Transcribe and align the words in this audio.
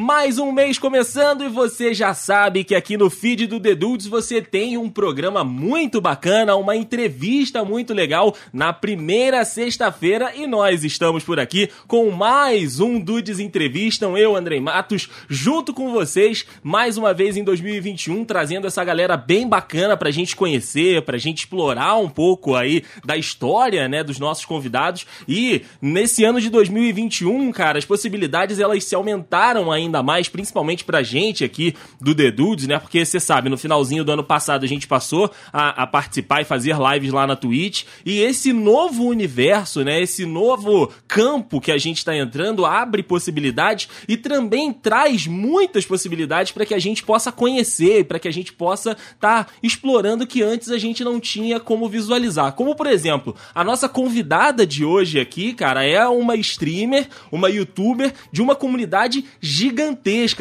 Mais 0.00 0.38
um 0.38 0.52
mês 0.52 0.78
começando 0.78 1.42
e 1.42 1.48
você 1.48 1.92
já 1.92 2.14
sabe 2.14 2.62
que 2.62 2.76
aqui 2.76 2.96
no 2.96 3.10
feed 3.10 3.48
do 3.48 3.58
The 3.58 3.74
Dudes 3.74 4.06
você 4.06 4.40
tem 4.40 4.78
um 4.78 4.88
programa 4.88 5.42
muito 5.42 6.00
bacana, 6.00 6.54
uma 6.54 6.76
entrevista 6.76 7.64
muito 7.64 7.92
legal 7.92 8.32
na 8.52 8.72
primeira 8.72 9.44
sexta-feira 9.44 10.32
e 10.36 10.46
nós 10.46 10.84
estamos 10.84 11.24
por 11.24 11.40
aqui 11.40 11.68
com 11.88 12.12
mais 12.12 12.78
um 12.78 13.00
Dudes 13.00 13.40
Entrevistam, 13.40 14.16
eu, 14.16 14.36
Andrei 14.36 14.60
Matos, 14.60 15.08
junto 15.28 15.74
com 15.74 15.90
vocês, 15.90 16.46
mais 16.62 16.96
uma 16.96 17.12
vez 17.12 17.36
em 17.36 17.42
2021, 17.42 18.24
trazendo 18.24 18.68
essa 18.68 18.84
galera 18.84 19.16
bem 19.16 19.48
bacana 19.48 19.96
pra 19.96 20.12
gente 20.12 20.36
conhecer, 20.36 21.02
pra 21.02 21.18
gente 21.18 21.38
explorar 21.38 21.96
um 21.96 22.08
pouco 22.08 22.54
aí 22.54 22.84
da 23.04 23.16
história, 23.16 23.88
né, 23.88 24.04
dos 24.04 24.20
nossos 24.20 24.44
convidados. 24.44 25.04
E 25.26 25.62
nesse 25.82 26.22
ano 26.22 26.40
de 26.40 26.50
2021, 26.50 27.50
cara, 27.50 27.78
as 27.78 27.84
possibilidades 27.84 28.60
elas 28.60 28.84
se 28.84 28.94
aumentaram 28.94 29.72
ainda 29.72 29.87
mais, 30.02 30.28
principalmente 30.28 30.84
pra 30.84 31.02
gente 31.02 31.44
aqui 31.44 31.74
do 32.00 32.14
The 32.14 32.30
Dudes, 32.30 32.66
né? 32.66 32.78
Porque 32.78 33.04
você 33.04 33.18
sabe, 33.18 33.48
no 33.48 33.58
finalzinho 33.58 34.04
do 34.04 34.12
ano 34.12 34.24
passado 34.24 34.64
a 34.64 34.68
gente 34.68 34.86
passou 34.86 35.30
a, 35.52 35.82
a, 35.82 35.86
participar 35.86 36.42
e 36.42 36.44
fazer 36.44 36.76
lives 36.76 37.12
lá 37.12 37.26
na 37.26 37.36
Twitch. 37.36 37.84
E 38.04 38.20
esse 38.20 38.52
novo 38.52 39.04
universo, 39.04 39.82
né? 39.82 40.00
Esse 40.00 40.26
novo 40.26 40.92
campo 41.06 41.60
que 41.60 41.72
a 41.72 41.78
gente 41.78 42.04
tá 42.04 42.16
entrando 42.16 42.66
abre 42.66 43.02
possibilidades 43.02 43.88
e 44.08 44.16
também 44.16 44.72
traz 44.72 45.26
muitas 45.26 45.86
possibilidades 45.86 46.52
para 46.52 46.66
que 46.66 46.74
a 46.74 46.78
gente 46.78 47.02
possa 47.02 47.32
conhecer, 47.32 48.04
para 48.04 48.18
que 48.18 48.28
a 48.28 48.32
gente 48.32 48.52
possa 48.52 48.92
estar 48.92 49.44
tá 49.44 49.46
explorando 49.62 50.26
que 50.26 50.42
antes 50.42 50.70
a 50.70 50.78
gente 50.78 51.02
não 51.02 51.18
tinha 51.18 51.58
como 51.58 51.88
visualizar. 51.88 52.52
Como, 52.52 52.74
por 52.74 52.86
exemplo, 52.86 53.34
a 53.54 53.64
nossa 53.64 53.88
convidada 53.88 54.66
de 54.66 54.84
hoje 54.84 55.20
aqui, 55.20 55.52
cara, 55.52 55.84
é 55.84 56.06
uma 56.06 56.36
streamer, 56.36 57.08
uma 57.30 57.48
youtuber 57.48 58.12
de 58.32 58.42
uma 58.42 58.54
comunidade 58.54 59.24
gigantesca. 59.40 59.77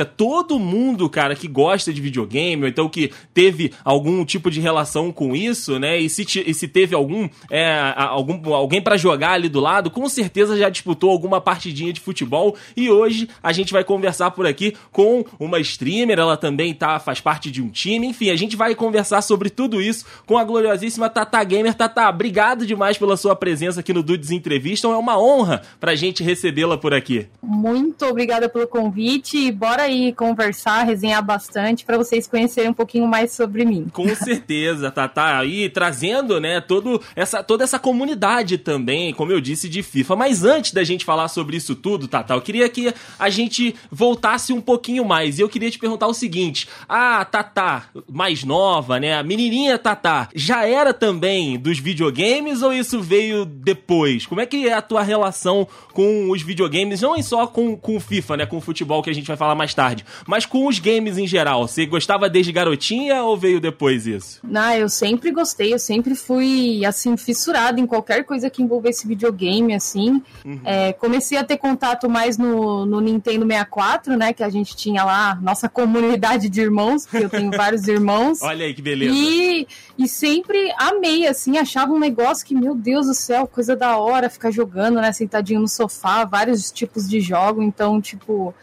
Todo 0.06 0.60
mundo, 0.60 1.10
cara, 1.10 1.36
que 1.36 1.48
gosta 1.48 1.94
de 1.94 2.02
videogame, 2.02 2.64
ou 2.64 2.68
então 2.68 2.90
que 2.90 3.12
teve 3.34 3.72
algum 3.84 4.26
tipo 4.26 4.50
de 4.50 4.60
relação 4.60 5.12
com 5.12 5.36
isso, 5.36 5.80
né? 5.80 6.00
E 6.00 6.10
se, 6.10 6.26
e 6.46 6.54
se 6.54 6.68
teve 6.68 6.96
algum, 6.96 7.30
é, 7.50 7.94
algum 7.96 8.54
alguém 8.54 8.82
para 8.82 8.98
jogar 8.98 9.32
ali 9.32 9.50
do 9.50 9.60
lado, 9.60 9.92
com 9.92 10.08
certeza 10.10 10.58
já 10.58 10.70
disputou 10.70 11.12
alguma 11.12 11.40
partidinha 11.40 11.94
de 11.94 12.00
futebol. 12.00 12.56
E 12.76 12.90
hoje 12.90 13.30
a 13.42 13.52
gente 13.52 13.74
vai 13.74 13.84
conversar 13.84 14.32
por 14.32 14.46
aqui 14.46 14.76
com 14.92 15.26
uma 15.40 15.60
streamer, 15.60 16.20
ela 16.20 16.38
também 16.38 16.74
tá, 16.74 17.00
faz 17.00 17.20
parte 17.20 17.52
de 17.52 17.62
um 17.62 17.70
time. 17.70 18.08
Enfim, 18.08 18.30
a 18.30 18.36
gente 18.36 18.56
vai 18.56 18.74
conversar 18.76 19.22
sobre 19.22 19.50
tudo 19.50 19.82
isso 19.82 20.06
com 20.26 20.38
a 20.38 20.44
gloriosíssima 20.44 21.10
Tata 21.10 21.44
Gamer. 21.44 21.74
Tata, 21.74 22.10
obrigado 22.10 22.66
demais 22.66 22.98
pela 22.98 23.18
sua 23.18 23.36
presença 23.36 23.82
aqui 23.82 23.94
no 23.94 24.04
Dudes 24.04 24.32
Entrevista. 24.32 24.88
É 24.88 24.92
uma 24.92 25.20
honra 25.20 25.62
pra 25.80 25.96
gente 25.96 26.24
recebê-la 26.24 26.78
por 26.78 26.94
aqui. 26.94 27.28
Muito 27.42 28.06
obrigada 28.06 28.48
pelo 28.48 28.68
convite. 28.68 29.27
Bora 29.52 29.84
aí 29.84 30.14
conversar, 30.14 30.84
resenhar 30.84 31.24
bastante 31.24 31.84
para 31.84 31.98
vocês 31.98 32.28
conhecerem 32.28 32.70
um 32.70 32.74
pouquinho 32.74 33.08
mais 33.08 33.34
sobre 33.34 33.66
mim. 33.66 33.88
Com 33.92 34.08
certeza, 34.16 34.90
Tata. 34.90 35.18
Tá 35.18 35.40
aí 35.40 35.70
trazendo, 35.70 36.40
né, 36.40 36.62
todo 36.62 37.02
essa, 37.16 37.44
toda 37.44 37.64
essa 37.64 37.78
comunidade 37.78 38.58
também, 38.58 39.14
como 39.14 39.32
eu 39.32 39.42
disse, 39.42 39.68
de 39.68 39.84
FIFA. 39.84 40.16
Mas 40.16 40.44
antes 40.44 40.72
da 40.72 40.84
gente 40.84 41.04
falar 41.04 41.28
sobre 41.28 41.58
isso 41.58 41.76
tudo, 41.76 42.08
Tata, 42.08 42.34
eu 42.34 42.42
queria 42.42 42.70
que 42.70 42.94
a 43.20 43.30
gente 43.30 43.76
voltasse 43.92 44.54
um 44.54 44.62
pouquinho 44.62 45.04
mais. 45.04 45.38
E 45.38 45.42
eu 45.42 45.50
queria 45.50 45.70
te 45.70 45.80
perguntar 45.80 46.08
o 46.08 46.14
seguinte: 46.14 46.68
a 46.88 47.26
Tata, 47.26 47.84
mais 48.10 48.44
nova, 48.44 49.00
né, 49.00 49.18
a 49.18 49.24
menininha 49.24 49.78
Tata, 49.78 50.30
já 50.34 50.66
era 50.66 50.94
também 50.94 51.58
dos 51.58 51.80
videogames 51.80 52.62
ou 52.62 52.72
isso 52.72 53.02
veio 53.02 53.44
depois? 53.46 54.26
Como 54.26 54.40
é 54.40 54.46
que 54.46 54.68
é 54.68 54.74
a 54.74 54.82
tua 54.82 55.04
relação 55.04 55.68
com 55.94 56.30
os 56.30 56.42
videogames? 56.42 57.02
Não 57.02 57.18
só 57.28 57.46
com, 57.46 57.76
com 57.76 57.98
o 57.98 58.00
FIFA, 58.00 58.38
né, 58.38 58.46
com 58.46 58.58
o 58.58 58.62
futebol 58.62 59.04
que 59.04 59.10
a 59.10 59.14
gente 59.20 59.28
vai 59.28 59.38
falar 59.38 59.56
mais 59.56 59.74
tarde, 59.74 60.06
mas 60.26 60.46
com 60.46 60.68
os 60.68 60.80
games 60.80 61.18
em 61.18 61.28
geral. 61.28 61.68
Você 61.68 61.86
gostava 61.86 62.30
desde 62.30 62.52
garotinha 62.52 63.24
ou 63.24 63.38
veio 63.38 63.60
depois 63.60 64.08
isso? 64.08 64.40
Não, 64.44 64.74
eu 64.74 64.90
sempre 64.90 65.32
gostei, 65.32 65.74
eu 65.74 65.80
sempre 65.80 66.16
fui, 66.16 66.86
assim, 66.86 67.16
fissurada 67.18 67.80
em 67.80 67.86
qualquer 67.86 68.24
coisa 68.24 68.50
que 68.50 68.62
envolvesse 68.62 69.08
videogame, 69.08 69.74
assim. 69.74 70.22
Uhum. 70.46 70.60
É, 70.64 70.94
comecei 70.94 71.38
a 71.38 71.44
ter 71.44 71.58
contato 71.58 72.10
mais 72.10 72.38
no, 72.38 72.86
no 72.86 73.00
Nintendo 73.00 73.46
64, 73.46 74.18
né, 74.18 74.34
que 74.34 74.44
a 74.44 74.50
gente 74.50 74.76
tinha 74.76 75.04
lá, 75.04 75.36
nossa 75.42 75.68
comunidade 75.68 76.50
de 76.50 76.62
irmãos, 76.62 77.06
porque 77.06 77.26
eu 77.26 77.30
tenho 77.30 77.52
vários 77.52 77.88
irmãos. 77.88 78.42
Olha 78.42 78.66
aí 78.66 78.74
que 78.74 78.82
beleza. 78.82 79.14
E, 79.16 79.68
e 79.98 80.08
sempre 80.08 80.72
amei, 80.78 81.28
assim, 81.28 81.58
achava 81.58 81.92
um 81.92 82.00
negócio 82.00 82.46
que, 82.46 82.56
meu 82.56 82.76
Deus 82.76 83.08
do 83.08 83.14
céu, 83.14 83.48
coisa 83.48 83.76
da 83.76 83.98
hora, 83.98 84.30
ficar 84.30 84.52
jogando, 84.52 85.02
né, 85.02 85.12
sentadinho 85.12 85.62
no 85.62 85.68
sofá, 85.68 86.26
vários 86.26 86.72
tipos 86.72 87.08
de 87.08 87.20
jogo, 87.20 87.62
então, 87.62 88.02
tipo 88.02 88.54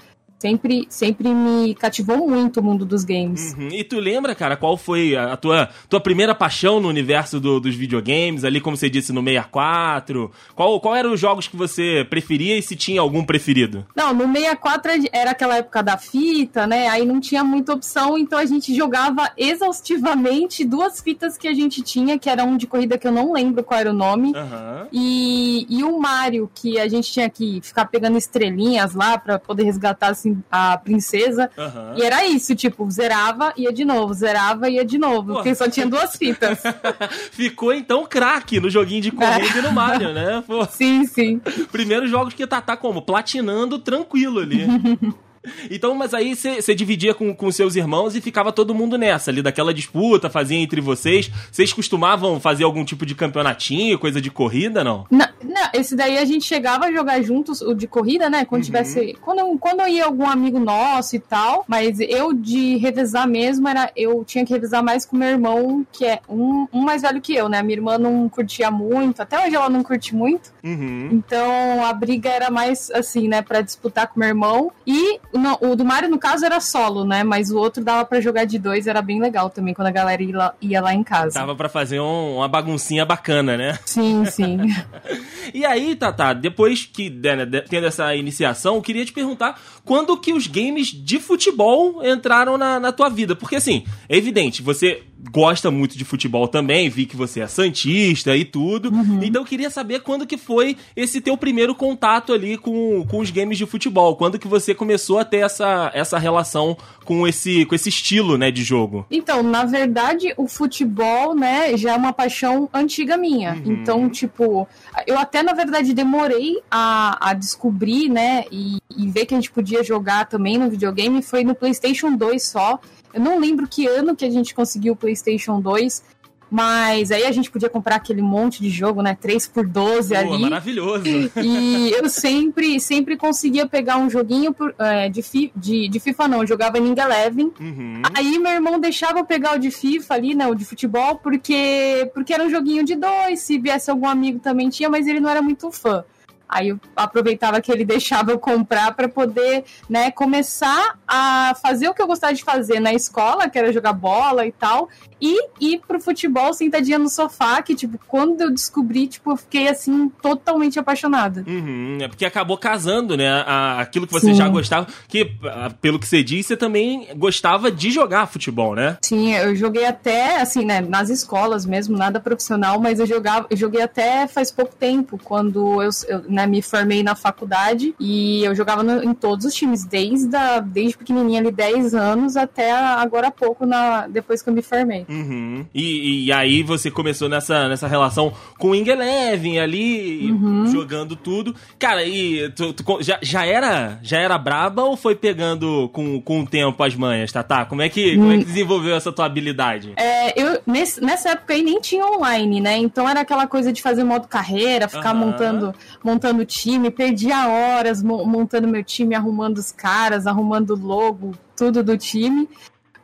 sempre, 0.44 0.87
sempre 0.91 1.32
me 1.32 1.75
cativou 1.75 2.28
muito 2.28 2.60
o 2.60 2.62
mundo 2.62 2.84
dos 2.84 3.03
games. 3.03 3.55
Uhum. 3.55 3.69
E 3.69 3.82
tu 3.82 3.99
lembra, 3.99 4.34
cara, 4.34 4.59
qual 4.59 4.77
foi 4.77 5.16
a 5.16 5.38
tua, 5.38 5.71
tua 5.88 6.00
primeira 6.00 6.34
paixão 6.34 6.78
no 6.78 6.88
universo 6.88 7.41
do, 7.41 7.59
dos 7.59 7.75
videogames, 7.75 8.44
ali, 8.44 8.60
como 8.60 8.77
você 8.77 8.91
disse, 8.91 9.10
no 9.10 9.22
64? 9.22 10.31
Qual, 10.54 10.78
qual 10.81 10.94
eram 10.94 11.15
os 11.15 11.21
jogos 11.21 11.49
que 11.49 11.56
você 11.56 12.06
preferia 12.10 12.59
e 12.59 12.62
se 12.62 12.77
tinha 12.77 13.00
algum 13.00 13.25
preferido? 13.25 13.87
Não, 13.97 14.12
no 14.12 14.31
64 14.31 14.93
era 15.10 15.31
aquela 15.31 15.56
época 15.56 15.83
da 15.83 15.97
fita, 15.97 16.66
né? 16.66 16.88
Aí 16.88 17.06
não 17.06 17.21
tinha 17.21 17.43
muita 17.43 17.72
opção, 17.72 18.19
então 18.19 18.38
a 18.38 18.44
gente 18.44 18.75
jogava 18.75 19.33
exaustivamente 19.38 20.62
duas 20.62 21.00
fitas 21.00 21.38
que 21.38 21.49
a 21.49 21.54
gente 21.54 21.81
tinha, 21.81 22.19
que 22.19 22.28
era 22.28 22.44
um 22.44 22.59
de 22.59 22.66
corrida 22.66 22.99
que 22.99 23.09
eu 23.09 23.12
não 23.12 23.33
lembro 23.33 23.65
qual 23.65 23.81
era 23.81 23.88
o 23.91 23.94
nome, 23.94 24.28
uhum. 24.28 24.88
e, 24.93 25.66
e 25.71 25.83
o 25.83 25.99
Mario, 25.99 26.50
que 26.54 26.78
a 26.78 26.87
gente 26.87 27.10
tinha 27.10 27.31
que 27.31 27.60
ficar 27.62 27.87
pegando 27.87 28.19
estrelinhas 28.19 28.94
lá 28.94 29.16
para 29.16 29.38
poder 29.38 29.62
resgatar 29.62 30.09
assim 30.09 30.34
a 30.50 30.77
princesa. 30.78 31.50
Uhum. 31.56 31.99
E 31.99 32.03
era 32.03 32.25
isso, 32.27 32.55
tipo, 32.55 32.89
zerava, 32.91 33.53
ia 33.56 33.72
de 33.72 33.84
novo, 33.84 34.15
zerava, 34.15 34.69
ia 34.69 34.84
de 34.84 34.99
novo. 34.99 35.28
Pô. 35.28 35.34
Porque 35.34 35.55
só 35.55 35.69
tinha 35.69 35.87
duas 35.87 36.17
fitas. 36.17 36.62
Ficou 37.33 37.72
então 37.72 38.06
craque 38.06 38.61
no 38.61 38.71
joguinho 38.71 39.03
de 39.03 39.11
corrida 39.11 39.56
é. 39.56 39.59
e 39.59 39.62
no 39.62 39.72
Mario, 39.72 40.12
né? 40.12 40.43
Pô. 40.47 40.65
Sim, 40.67 41.06
sim. 41.06 41.41
Primeiros 41.71 42.11
jogos 42.11 42.34
que 42.34 42.47
tá, 42.47 42.61
tá 42.61 42.77
como? 42.77 43.03
Platinando 43.03 43.78
tranquilo 43.78 44.41
ali. 44.41 44.67
Então, 45.71 45.94
mas 45.94 46.15
aí 46.15 46.34
você 46.34 46.75
dividia 46.75 47.15
com, 47.15 47.34
com 47.34 47.50
seus 47.50 47.77
irmãos 47.77 48.15
e 48.15 48.21
ficava 48.21 48.53
todo 48.53 48.75
mundo 48.75 48.97
nessa, 48.97 49.31
ali 49.31 49.43
daquela 49.43 49.72
disputa, 49.75 50.31
fazia 50.31 50.59
entre 50.59 50.81
vocês. 50.81 51.31
Vocês 51.50 51.72
costumavam 51.72 52.41
fazer 52.41 52.65
algum 52.65 52.84
tipo 52.84 53.05
de 53.05 53.15
campeonatinho, 53.15 53.99
coisa 53.99 54.21
de 54.21 54.31
corrida, 54.31 54.83
não? 54.83 55.06
Não, 55.10 55.27
não 55.43 55.65
esse 55.72 55.97
daí 55.97 56.19
a 56.19 56.25
gente 56.25 56.44
chegava 56.44 56.87
a 56.87 56.93
jogar 56.93 57.22
juntos, 57.22 57.60
o 57.60 57.75
de 57.75 57.87
corrida, 57.87 58.28
né? 58.31 58.44
Quando 58.44 58.62
uhum. 58.62 58.66
tivesse. 58.66 59.16
Quando, 59.21 59.59
quando 59.59 59.87
ia 59.88 60.04
algum 60.04 60.28
amigo 60.28 60.59
nosso 60.59 61.16
e 61.16 61.19
tal, 61.19 61.65
mas 61.66 61.99
eu 62.00 62.33
de 62.33 62.77
revezar 62.77 63.28
mesmo, 63.28 63.69
era 63.69 63.91
eu 63.97 64.25
tinha 64.25 64.44
que 64.44 64.53
revezar 64.53 64.83
mais 64.83 65.04
com 65.04 65.16
meu 65.16 65.28
irmão, 65.28 65.87
que 65.93 66.04
é 66.04 66.21
um, 66.28 66.66
um 66.72 66.81
mais 66.81 67.03
velho 67.03 67.21
que 67.21 67.34
eu, 67.34 67.49
né? 67.49 67.62
Minha 67.62 67.78
irmã 67.78 67.99
não 67.99 68.28
curtia 68.28 68.71
muito, 68.71 69.21
até 69.21 69.44
hoje 69.44 69.54
ela 69.54 69.69
não 69.69 69.83
curte 69.83 70.15
muito. 70.15 70.53
Uhum. 70.62 71.09
Então 71.12 71.84
a 71.84 71.93
briga 71.93 72.28
era 72.28 72.50
mais 72.50 72.91
assim, 72.91 73.28
né, 73.28 73.43
para 73.43 73.60
disputar 73.60 74.09
com 74.09 74.19
meu 74.19 74.28
irmão. 74.28 74.72
E 74.87 75.19
não, 75.39 75.59
o 75.61 75.75
do 75.75 75.84
Mario, 75.84 76.09
no 76.09 76.19
caso, 76.19 76.45
era 76.45 76.61
solo, 76.61 77.05
né? 77.05 77.25
Mas 77.25 77.50
o 77.50 77.59
outro 77.59 77.83
dava 77.83 78.05
para 78.05 78.21
jogar 78.21 78.45
de 78.45 78.59
dois, 78.59 78.87
era 78.87 79.03
bem 79.03 79.21
legal 79.21 79.50
também, 79.50 79.75
quando 79.75 79.89
a 79.89 79.93
galera 79.93 80.22
ia 80.22 80.37
lá, 80.37 80.55
ia 80.61 80.81
lá 80.81 80.95
em 80.95 81.03
casa. 81.03 81.39
Dava 81.39 81.56
para 81.56 81.69
fazer 81.69 82.00
um, 82.00 82.37
uma 82.37 82.49
baguncinha 82.49 83.05
bacana, 83.05 83.56
né? 83.56 83.78
Sim, 83.84 84.25
sim. 84.27 84.59
e 85.53 85.65
aí, 85.65 85.97
Tata, 85.97 86.33
depois 86.34 86.84
que 86.84 87.11
né, 87.11 87.47
tendo 87.69 87.87
essa 87.87 88.15
iniciação, 88.15 88.77
eu 88.77 88.83
queria 88.83 89.05
te 89.05 89.12
perguntar 89.12 89.61
quando 89.84 90.17
que 90.17 90.33
os 90.33 90.47
games 90.47 90.89
de 90.89 91.19
futebol 91.19 92.05
entraram 92.05 92.56
na, 92.56 92.78
na 92.78 92.93
tua 92.93 93.09
vida? 93.09 93.34
Porque 93.34 93.56
assim, 93.56 93.84
é 94.09 94.16
evidente, 94.16 94.62
você 94.62 95.03
gosta 95.30 95.70
muito 95.70 95.96
de 95.96 96.04
futebol 96.04 96.48
também, 96.48 96.88
vi 96.88 97.06
que 97.06 97.16
você 97.16 97.40
é 97.40 97.46
santista 97.46 98.36
e 98.36 98.44
tudo. 98.44 98.92
Uhum. 98.92 99.21
Então 99.22 99.42
eu 99.42 99.47
queria 99.47 99.71
saber 99.71 100.00
quando 100.00 100.26
que 100.26 100.36
foi 100.36 100.76
esse 100.94 101.21
teu 101.21 101.36
primeiro 101.36 101.74
contato 101.74 102.32
ali 102.32 102.56
com, 102.56 103.04
com 103.09 103.18
os 103.18 103.30
games 103.30 103.59
de 103.59 103.66
futebol, 103.66 104.16
quando 104.16 104.38
que 104.38 104.48
você 104.48 104.74
começou 104.74 105.18
a 105.18 105.24
ter 105.24 105.38
essa, 105.38 105.91
essa 105.94 106.18
relação 106.18 106.76
com 107.04 107.26
esse, 107.26 107.65
com 107.66 107.74
esse 107.74 107.88
estilo, 107.88 108.38
né, 108.38 108.50
de 108.50 108.62
jogo. 108.62 109.06
Então, 109.10 109.42
na 109.42 109.65
verdade, 109.65 110.32
o 110.36 110.48
futebol, 110.48 111.34
né, 111.34 111.77
já 111.77 111.92
é 111.92 111.97
uma 111.97 112.12
paixão 112.12 112.68
antiga 112.72 113.16
minha. 113.16 113.54
Uhum. 113.54 113.72
Então, 113.72 114.09
tipo, 114.09 114.66
eu 115.06 115.18
até, 115.18 115.42
na 115.42 115.53
verdade, 115.53 115.92
demorei 115.92 116.60
a, 116.70 117.30
a 117.30 117.34
descobrir, 117.34 118.09
né, 118.09 118.44
e, 118.50 118.78
e 118.97 119.09
ver 119.09 119.27
que 119.27 119.34
a 119.34 119.36
gente 119.36 119.50
podia 119.50 119.84
jogar 119.84 120.27
também 120.27 120.59
no 120.59 120.70
videogame, 120.70 121.22
foi 121.22 121.44
no 121.44 121.54
PlayStation 121.54 122.16
2 122.16 122.42
só. 122.42 122.80
Eu 123.15 123.21
não 123.21 123.39
lembro 123.39 123.66
que 123.69 123.87
ano 123.87 124.16
que 124.16 124.25
a 124.25 124.31
gente 124.31 124.55
conseguiu 124.55 124.95
o 124.95 124.97
PlayStation 124.97 125.61
2, 125.61 126.03
mas 126.51 127.11
aí 127.11 127.25
a 127.25 127.33
gente 127.33 127.51
podia 127.51 127.69
comprar 127.69 127.97
aquele 127.97 128.22
monte 128.22 128.61
de 128.61 128.71
jogo, 128.71 129.03
né? 129.03 129.16
3 129.21 129.49
por 129.49 129.66
12 129.66 130.11
Pô, 130.11 130.21
ali. 130.21 130.43
Maravilhoso. 130.43 131.05
E 131.07 131.91
eu 131.91 132.09
sempre, 132.09 132.78
sempre 132.78 133.16
conseguia 133.16 133.66
pegar 133.66 133.97
um 133.97 134.09
joguinho 134.09 134.53
por, 134.53 134.75
é, 134.78 135.09
de, 135.09 135.22
fi, 135.22 135.53
de, 135.57 135.89
de, 135.89 135.99
FIFA, 135.99 136.28
não. 136.28 136.41
Eu 136.43 136.47
jogava 136.47 136.78
Ning 136.78 137.01
Eleven. 137.01 137.53
Uhum. 137.59 138.03
Aí 138.16 138.39
meu 138.39 138.53
irmão 138.53 138.78
deixava 138.78 139.19
eu 139.19 139.25
pegar 139.25 139.57
o 139.57 139.59
de 139.59 139.71
FIFA 139.71 140.15
ali, 140.15 140.34
né? 140.34 140.47
O 140.47 140.55
de 140.55 140.65
futebol, 140.65 141.16
porque, 141.16 142.11
porque 142.15 142.33
era 142.33 142.45
um 142.45 142.51
joguinho 142.51 142.84
de 142.84 142.95
dois. 142.95 143.41
Se 143.41 143.59
viesse 143.59 143.91
algum 143.91 144.09
amigo 144.09 144.39
também 144.39 144.69
tinha, 144.69 144.89
mas 144.89 145.07
ele 145.07 145.21
não 145.21 145.31
era 145.31 145.43
muito 145.43 145.71
fã. 145.72 146.05
Aí 146.48 146.68
eu 146.68 146.80
aproveitava 146.94 147.60
que 147.60 147.70
ele 147.72 147.84
deixava 147.86 148.32
eu 148.32 148.38
comprar 148.38 148.94
para 148.94 149.08
poder, 149.08 149.64
né, 149.88 150.10
começar 150.10 150.98
a 151.06 151.54
fazer 151.60 151.88
o 151.88 151.94
que 151.94 152.02
eu 152.02 152.06
gostava 152.06 152.34
de 152.34 152.44
fazer 152.44 152.80
na 152.80 152.92
escola, 152.92 153.48
que 153.48 153.58
era 153.58 153.72
jogar 153.72 153.92
bola 153.92 154.46
e 154.46 154.52
tal, 154.52 154.88
e 155.20 155.48
ir 155.60 155.80
pro 155.86 156.00
futebol 156.00 156.52
sentadinha 156.52 156.98
no 156.98 157.08
sofá, 157.08 157.62
que, 157.62 157.74
tipo, 157.74 157.98
quando 158.06 158.42
eu 158.42 158.50
descobri, 158.50 159.06
tipo, 159.06 159.30
eu 159.30 159.36
fiquei, 159.36 159.68
assim, 159.68 160.10
totalmente 160.20 160.78
apaixonada. 160.78 161.44
Uhum, 161.46 161.98
é 162.00 162.08
porque 162.08 162.24
acabou 162.24 162.58
casando, 162.58 163.16
né, 163.16 163.28
a, 163.28 163.80
aquilo 163.80 164.06
que 164.06 164.12
você 164.12 164.28
Sim. 164.28 164.34
já 164.34 164.48
gostava, 164.48 164.86
que, 165.08 165.32
pelo 165.80 165.98
que 165.98 166.06
você 166.06 166.22
disse, 166.22 166.48
você 166.48 166.56
também 166.56 167.08
gostava 167.16 167.70
de 167.70 167.91
jogar 167.91 168.26
futebol, 168.26 168.74
né? 168.74 168.98
Sim, 169.02 169.34
eu 169.34 169.56
joguei 169.56 169.86
até, 169.86 170.41
assim, 170.41 170.64
né, 170.64 170.80
nas 170.80 171.08
escolas 171.08 171.64
mesmo, 171.64 171.96
nada 171.96 172.20
profissional, 172.20 172.78
mas 172.80 173.00
eu 173.00 173.06
jogava, 173.06 173.46
eu 173.48 173.56
joguei 173.56 173.82
até 173.82 174.26
faz 174.26 174.50
pouco 174.50 174.74
tempo, 174.74 175.18
quando 175.22 175.82
eu, 175.82 175.91
eu 176.08 176.22
né, 176.28 176.43
me 176.46 176.62
formei 176.62 177.02
na 177.02 177.14
faculdade 177.14 177.94
e 177.98 178.44
eu 178.44 178.54
jogava 178.54 178.82
no, 178.82 179.02
em 179.02 179.14
todos 179.14 179.44
os 179.44 179.54
times, 179.54 179.84
desde, 179.84 180.34
a, 180.34 180.60
desde 180.60 180.96
pequenininha 180.96 181.41
ali, 181.41 181.50
10 181.50 181.94
anos, 181.94 182.36
até 182.36 182.72
agora 182.72 183.28
há 183.28 183.30
pouco, 183.30 183.66
na, 183.66 184.06
depois 184.06 184.42
que 184.42 184.48
eu 184.48 184.54
me 184.54 184.62
formei. 184.62 185.06
Uhum. 185.08 185.64
E, 185.74 186.26
e, 186.26 186.32
aí 186.32 186.62
você 186.62 186.91
começou 186.91 187.28
nessa, 187.28 187.68
nessa 187.68 187.86
relação 187.86 188.32
com 188.58 188.68
o 188.68 188.70
Wing 188.70 188.88
Eleven 188.88 189.60
ali, 189.60 190.30
uhum. 190.30 190.66
jogando 190.66 191.16
tudo. 191.16 191.54
Cara, 191.78 192.04
e 192.04 192.50
tu, 192.50 192.72
tu, 192.72 192.98
já, 193.00 193.18
já, 193.22 193.46
era, 193.46 193.98
já 194.02 194.18
era 194.18 194.36
braba 194.38 194.82
ou 194.84 194.96
foi 194.96 195.14
pegando 195.14 195.88
com, 195.92 196.20
com 196.20 196.41
o 196.41 196.46
tempo 196.46 196.82
as 196.82 196.94
manhas, 196.94 197.30
tá? 197.32 197.42
tá? 197.42 197.64
Como 197.64 197.82
é 197.82 197.88
que, 197.88 198.16
como 198.16 198.32
é 198.32 198.38
que 198.38 198.44
hum. 198.44 198.46
desenvolveu 198.46 198.94
essa 198.94 199.12
tua 199.12 199.26
habilidade? 199.26 199.92
É, 199.96 200.41
eu, 200.41 200.60
nesse, 200.66 201.02
nessa 201.02 201.30
época 201.30 201.54
aí 201.54 201.62
nem 201.62 201.80
tinha 201.80 202.04
online, 202.06 202.60
né? 202.60 202.76
Então 202.76 203.08
era 203.08 203.20
aquela 203.20 203.46
coisa 203.46 203.72
de 203.72 203.82
fazer 203.82 204.04
modo 204.04 204.26
carreira, 204.26 204.88
ficar 204.88 205.14
uhum. 205.14 205.20
montando, 205.20 205.74
montando 206.02 206.23
time, 206.47 206.91
perdia 206.91 207.48
horas 207.48 208.03
montando 208.03 208.68
meu 208.68 208.84
time, 208.84 209.15
arrumando 209.15 209.59
os 209.59 209.72
caras, 209.72 210.26
arrumando 210.26 210.71
o 210.71 210.76
logo, 210.76 211.32
tudo 211.56 211.82
do 211.82 211.98
time. 211.98 212.48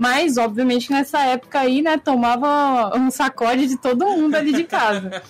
Mas, 0.00 0.38
obviamente, 0.38 0.91
nessa 0.91 1.20
época 1.26 1.61
aí, 1.61 1.82
né, 1.82 1.99
tomava 1.99 2.97
um 2.97 3.11
sacode 3.11 3.67
de 3.67 3.76
todo 3.76 4.06
mundo 4.06 4.35
ali 4.35 4.50
de 4.50 4.64
casa. 4.64 5.23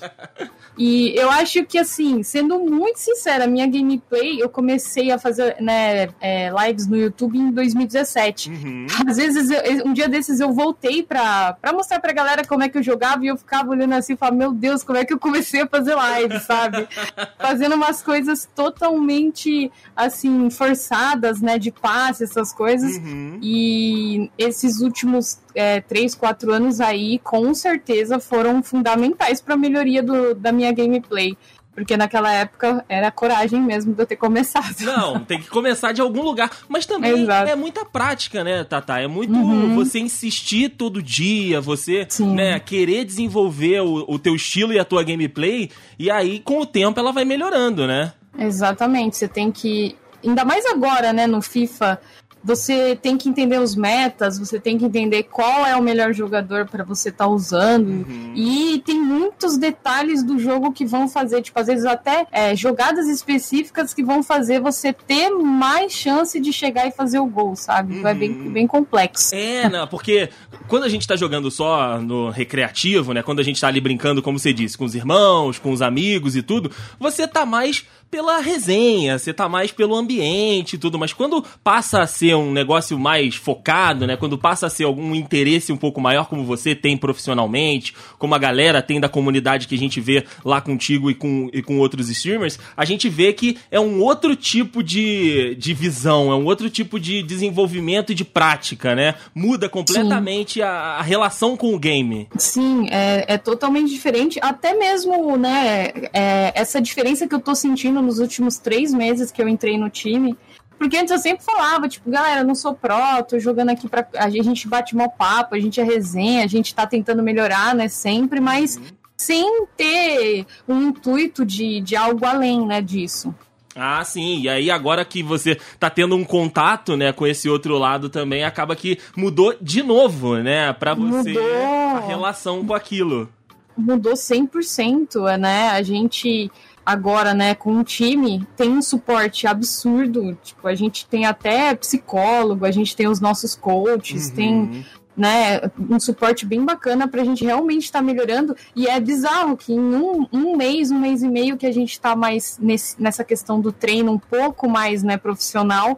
E 0.79 1.13
eu 1.19 1.29
acho 1.29 1.65
que, 1.65 1.77
assim, 1.77 2.23
sendo 2.23 2.57
muito 2.61 2.99
sincera, 3.01 3.49
minha 3.49 3.67
gameplay, 3.67 4.41
eu 4.41 4.49
comecei 4.49 5.11
a 5.11 5.19
fazer 5.19 5.57
né, 5.61 6.11
é, 6.21 6.51
lives 6.51 6.87
no 6.87 6.97
YouTube 6.97 7.37
em 7.37 7.51
2017. 7.51 8.51
Uhum. 8.51 8.87
Às 9.09 9.17
vezes, 9.17 9.51
eu, 9.51 9.87
um 9.87 9.93
dia 9.93 10.09
desses 10.09 10.39
eu 10.39 10.53
voltei 10.53 11.03
pra, 11.03 11.55
pra 11.55 11.73
mostrar 11.73 11.99
pra 11.99 12.13
galera 12.13 12.45
como 12.47 12.63
é 12.63 12.69
que 12.69 12.79
eu 12.79 12.83
jogava 12.83 13.25
e 13.25 13.29
eu 13.29 13.37
ficava 13.37 13.71
olhando 13.71 13.95
assim 13.95 14.13
e 14.13 14.17
falava, 14.17 14.37
meu 14.37 14.53
Deus, 14.53 14.85
como 14.85 14.99
é 14.99 15.05
que 15.05 15.13
eu 15.13 15.19
comecei 15.19 15.63
a 15.63 15.67
fazer 15.67 15.97
live, 15.97 16.39
sabe? 16.39 16.89
Fazendo 17.39 17.75
umas 17.75 18.03
coisas 18.03 18.49
totalmente, 18.55 19.71
assim, 19.97 20.49
forçadas, 20.49 21.41
né, 21.41 21.59
de 21.59 21.73
passe, 21.73 22.23
essas 22.23 22.53
coisas. 22.53 22.97
Uhum. 22.97 23.41
E 23.43 24.31
esses 24.65 24.81
últimos 24.81 25.39
é, 25.55 25.81
3, 25.81 26.15
4 26.15 26.53
anos 26.53 26.81
aí, 26.81 27.19
com 27.21 27.53
certeza 27.55 28.19
foram 28.19 28.63
fundamentais 28.63 29.41
para 29.41 29.55
a 29.55 29.57
melhoria 29.57 30.03
do, 30.03 30.35
da 30.35 30.53
minha 30.53 30.73
gameplay. 30.73 31.37
Porque 31.75 31.97
naquela 31.97 32.33
época 32.33 32.85
era 32.89 33.11
coragem 33.11 33.61
mesmo 33.61 33.95
de 33.95 34.03
eu 34.03 34.07
ter 34.07 34.17
começado. 34.17 34.81
Não, 34.81 35.21
tem 35.21 35.41
que 35.41 35.49
começar 35.49 35.93
de 35.93 36.01
algum 36.01 36.21
lugar. 36.21 36.51
Mas 36.69 36.85
também 36.85 37.13
Exato. 37.13 37.49
é 37.49 37.57
muita 37.57 37.85
prática, 37.85 38.43
né, 38.45 38.65
Tata? 38.65 39.01
É 39.01 39.07
muito 39.07 39.33
uhum. 39.33 39.75
você 39.75 40.01
insistir 40.01 40.71
todo 40.71 41.03
dia, 41.03 41.61
você 41.61 42.07
né, 42.21 42.59
querer 42.59 43.05
desenvolver 43.05 43.81
o, 43.81 44.05
o 44.09 44.19
teu 44.19 44.35
estilo 44.35 44.73
e 44.73 44.79
a 44.79 44.85
tua 44.85 45.03
gameplay. 45.03 45.71
E 45.99 46.11
aí, 46.11 46.41
com 46.41 46.61
o 46.61 46.67
tempo, 46.67 46.99
ela 46.99 47.13
vai 47.13 47.25
melhorando, 47.25 47.87
né? 47.87 48.13
Exatamente. 48.39 49.17
Você 49.17 49.29
tem 49.29 49.51
que. 49.51 49.97
Ainda 50.23 50.45
mais 50.45 50.67
agora, 50.67 51.13
né, 51.15 51.27
no 51.27 51.41
FIFA 51.41 51.99
você 52.43 52.99
tem 53.01 53.17
que 53.17 53.29
entender 53.29 53.59
os 53.59 53.77
metas, 53.77 54.39
você 54.39 54.59
tem 54.59 54.79
que 54.79 54.85
entender 54.85 55.25
qual 55.25 55.67
é 55.67 55.77
o 55.77 55.83
melhor 55.83 56.13
jogador 56.13 56.67
para 56.67 56.85
você 56.85 57.11
estar 57.11 57.25
tá 57.25 57.31
usando. 57.31 57.89
Uhum. 57.89 58.33
E 58.35 58.83
tem 58.85 59.01
muitos 59.01 59.59
detalhes 59.59 60.23
do 60.23 60.39
jogo 60.39 60.73
que 60.73 60.85
vão 60.85 61.09
fazer, 61.09 61.43
tipo, 61.43 61.59
às 61.59 61.67
vezes 61.67 61.85
até 61.85 62.27
é, 62.33 62.57
jogadas 62.57 63.07
específicas 63.09 63.93
que 63.93 64.03
vão 64.03 64.23
fazer 64.23 64.61
você 64.61 64.93
ter 64.93 65.31
mais 65.31 65.93
chance 65.93 66.41
de 66.41 66.53
chegar 66.53 66.87
e 66.87 66.91
fazer 66.91 67.19
o 67.19 67.27
gol, 67.27 67.55
sabe? 67.55 67.99
Uhum. 67.99 68.09
É 68.09 68.15
bem, 68.15 68.33
bem 68.51 68.67
complexo. 68.67 69.35
É, 69.35 69.69
não, 69.69 69.87
porque 69.87 70.31
quando 70.69 70.85
a 70.85 70.89
gente 70.89 71.07
tá 71.07 71.17
jogando 71.17 71.51
só 71.51 71.99
no 71.99 72.31
recreativo, 72.31 73.13
né? 73.13 73.23
Quando 73.23 73.41
a 73.41 73.45
gente 73.45 73.61
tá 73.61 73.69
ali 73.69 73.81
brincando, 73.81 74.23
como 74.23 74.39
você 74.39 74.53
disse, 74.53 74.79
com 74.79 74.85
os 74.85 74.95
irmãos, 74.95 75.59
com 75.59 75.71
os 75.73 75.83
amigos 75.83 76.37
e 76.37 76.43
tudo, 76.43 76.71
você 76.99 77.27
tá 77.27 77.45
mais 77.45 77.85
pela 78.11 78.41
resenha, 78.41 79.19
você 79.19 79.33
tá 79.33 79.49
mais 79.49 79.71
pelo 79.71 79.95
ambiente 79.95 80.75
e 80.75 80.79
tudo, 80.79 80.99
mas 80.99 81.13
quando 81.13 81.45
passa 81.63 82.01
a 82.01 82.07
ser 82.07 82.35
um 82.35 82.53
negócio 82.53 82.99
mais 82.99 83.37
focado, 83.37 84.07
né? 84.07 84.17
Quando 84.17 84.37
passa 84.37 84.67
a 84.67 84.71
ser 84.71 84.85
algum 84.85 85.15
interesse 85.15 85.73
um 85.73 85.77
pouco 85.77 86.01
maior, 86.01 86.27
como 86.27 86.45
você 86.45 86.75
tem 86.75 86.97
profissionalmente, 86.97 87.95
como 88.19 88.35
a 88.35 88.39
galera 88.39 88.83
tem 88.83 89.01
da 89.01 89.09
comunidade 89.09 89.69
que 89.69 89.75
a 89.75 89.79
gente 89.79 90.01
vê 90.01 90.25
lá 90.45 90.61
contigo 90.61 91.11
e 91.11 91.15
com, 91.15 91.49
e 91.53 91.63
com 91.63 91.79
outros 91.79 92.09
streamers, 92.09 92.59
a 92.77 92.85
gente 92.85 93.09
vê 93.09 93.33
que 93.33 93.57
é 93.71 93.79
um 93.79 94.01
outro 94.01 94.35
tipo 94.35 94.83
de, 94.83 95.55
de 95.55 95.73
visão, 95.73 96.33
é 96.33 96.35
um 96.35 96.45
outro 96.45 96.69
tipo 96.69 96.99
de 96.99 97.23
desenvolvimento 97.23 98.11
e 98.11 98.15
de 98.15 98.25
prática, 98.25 98.95
né? 98.95 99.15
Muda 99.35 99.69
completamente 99.69 100.61
a, 100.61 100.71
a, 100.71 101.03
relação 101.03 101.57
com 101.57 101.75
o 101.75 101.79
game. 101.79 102.29
Sim, 102.37 102.89
é, 102.91 103.35
é 103.35 103.39
totalmente 103.39 103.91
diferente. 103.91 104.39
Até 104.43 104.75
mesmo, 104.75 105.37
né, 105.37 105.93
é, 106.13 106.53
essa 106.55 106.81
diferença 106.81 107.29
que 107.29 107.35
eu 107.35 107.41
tô 107.41 107.55
sentindo 107.55 108.00
nos 108.03 108.19
últimos 108.19 108.59
três 108.59 108.93
meses 108.93 109.31
que 109.31 109.43
eu 109.43 109.49
entrei 109.49 109.79
no 109.79 109.91
time. 109.91 110.37
Porque 110.81 110.97
antes 110.97 111.11
eu 111.11 111.19
sempre 111.19 111.45
falava, 111.45 111.87
tipo, 111.89 112.11
galera, 112.11 112.41
eu 112.41 112.47
não 112.47 112.55
sou 112.55 112.75
pró, 112.75 113.23
tô 113.23 113.39
jogando 113.39 113.69
aqui 113.69 113.87
pra. 113.87 114.09
A 114.17 114.31
gente 114.31 114.67
bate 114.67 114.97
mó 114.97 115.09
papo, 115.09 115.55
a 115.55 115.61
gente 115.61 115.79
é 115.79 115.85
resenha, 115.85 116.43
a 116.43 116.47
gente 116.47 116.75
tá 116.75 116.87
tentando 116.87 117.23
melhorar, 117.23 117.75
né, 117.75 117.87
sempre, 117.87 118.41
mas 118.41 118.77
uhum. 118.77 118.85
sem 119.15 119.67
ter 119.77 120.47
um 120.67 120.89
intuito 120.89 121.45
de, 121.45 121.83
de 121.83 121.95
algo 121.95 122.25
além, 122.25 122.67
né, 122.67 122.81
disso. 122.81 123.35
Ah, 123.77 124.03
sim. 124.05 124.41
E 124.41 124.49
aí, 124.49 124.71
agora 124.71 125.05
que 125.05 125.23
você 125.23 125.59
tá 125.79 125.91
tendo 125.91 126.17
um 126.17 126.25
contato, 126.25 126.97
né, 126.97 127.13
com 127.13 127.27
esse 127.27 127.47
outro 127.47 127.77
lado 127.77 128.09
também, 128.09 128.43
acaba 128.43 128.75
que 128.75 128.99
mudou 129.15 129.55
de 129.61 129.83
novo, 129.83 130.39
né, 130.39 130.73
pra 130.73 130.95
você 130.95 131.35
mudou. 131.35 131.97
a 131.97 132.01
relação 132.01 132.65
com 132.65 132.73
aquilo. 132.73 133.29
Mudou 133.77 134.15
100%, 134.15 135.39
né? 135.39 135.71
A 135.71 135.83
gente 135.83 136.51
agora, 136.91 137.33
né, 137.33 137.55
com 137.55 137.73
um 137.73 137.85
time, 137.85 138.47
tem 138.57 138.71
um 138.71 138.83
suporte 138.83 139.47
absurdo. 139.47 140.37
Tipo, 140.43 140.67
a 140.67 140.75
gente 140.75 141.07
tem 141.07 141.25
até 141.25 141.75
psicólogo, 141.75 142.65
a 142.65 142.71
gente 142.71 142.97
tem 142.97 143.07
os 143.07 143.21
nossos 143.21 143.55
coaches, 143.55 144.29
uhum. 144.29 144.35
tem 144.35 144.87
né, 145.17 145.61
um 145.89 146.01
suporte 146.01 146.45
bem 146.45 146.65
bacana 146.65 147.07
para 147.07 147.23
a 147.23 147.25
gente 147.25 147.45
realmente 147.45 147.85
estar 147.85 148.01
tá 148.01 148.05
melhorando. 148.05 148.57
E 148.75 148.89
é 148.89 148.99
bizarro 148.99 149.57
que 149.57 149.73
em 149.73 149.79
um, 149.79 150.27
um, 150.33 150.57
mês, 150.57 150.91
um 150.91 150.99
mês 150.99 151.23
e 151.23 151.29
meio 151.29 151.57
que 151.57 151.67
a 151.67 151.73
gente 151.73 151.93
está 151.93 152.17
mais 152.17 152.59
nesse, 152.61 153.01
nessa 153.01 153.23
questão 153.23 153.61
do 153.61 153.71
treino 153.71 154.11
um 154.11 154.19
pouco 154.19 154.69
mais 154.69 155.03
né, 155.03 155.17
profissional, 155.17 155.97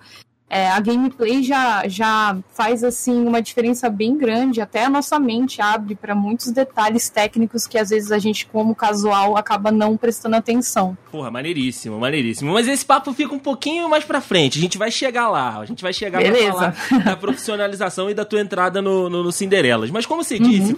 é, 0.53 0.69
a 0.69 0.79
gameplay 0.81 1.43
já, 1.43 1.89
já 1.89 2.37
faz 2.53 2.85
assim 2.85 3.25
uma 3.25 3.41
diferença 3.41 3.89
bem 3.89 4.19
grande, 4.19 4.61
até 4.61 4.85
a 4.85 4.91
nossa 4.91 5.19
mente 5.19 5.63
abre 5.63 5.95
para 5.95 6.15
muitos 6.15 6.51
detalhes 6.51 7.09
técnicos 7.09 7.67
que 7.67 7.79
às 7.79 7.89
vezes 7.89 8.13
a 8.13 8.19
gente, 8.19 8.45
como 8.45 8.75
casual, 8.75 9.35
acaba 9.39 9.73
não 9.73 9.97
prestando 9.97 10.37
atenção. 10.37 10.95
Porra, 11.11 11.31
maneiríssimo, 11.31 11.99
maneiríssimo. 11.99 12.53
Mas 12.53 12.69
esse 12.69 12.85
papo 12.85 13.15
fica 13.15 13.35
um 13.35 13.39
pouquinho 13.39 13.89
mais 13.89 14.05
pra 14.05 14.21
frente, 14.21 14.59
a 14.59 14.61
gente 14.61 14.77
vai 14.77 14.91
chegar 14.91 15.31
lá, 15.31 15.59
a 15.59 15.65
gente 15.65 15.83
vai 15.83 15.95
chegar 15.95 16.19
Beleza. 16.19 16.53
pra 16.53 16.73
falar 16.73 17.03
da 17.03 17.17
profissionalização 17.17 18.11
e 18.11 18.15
da 18.15 18.27
tua 18.27 18.43
entrada 18.43 18.83
no, 18.83 19.09
no, 19.09 19.23
no 19.23 19.33
Cinderelas. 19.33 19.91
Mas 19.91 20.05
como 20.05 20.23
você 20.23 20.39
disse, 20.39 20.73
uhum. 20.73 20.75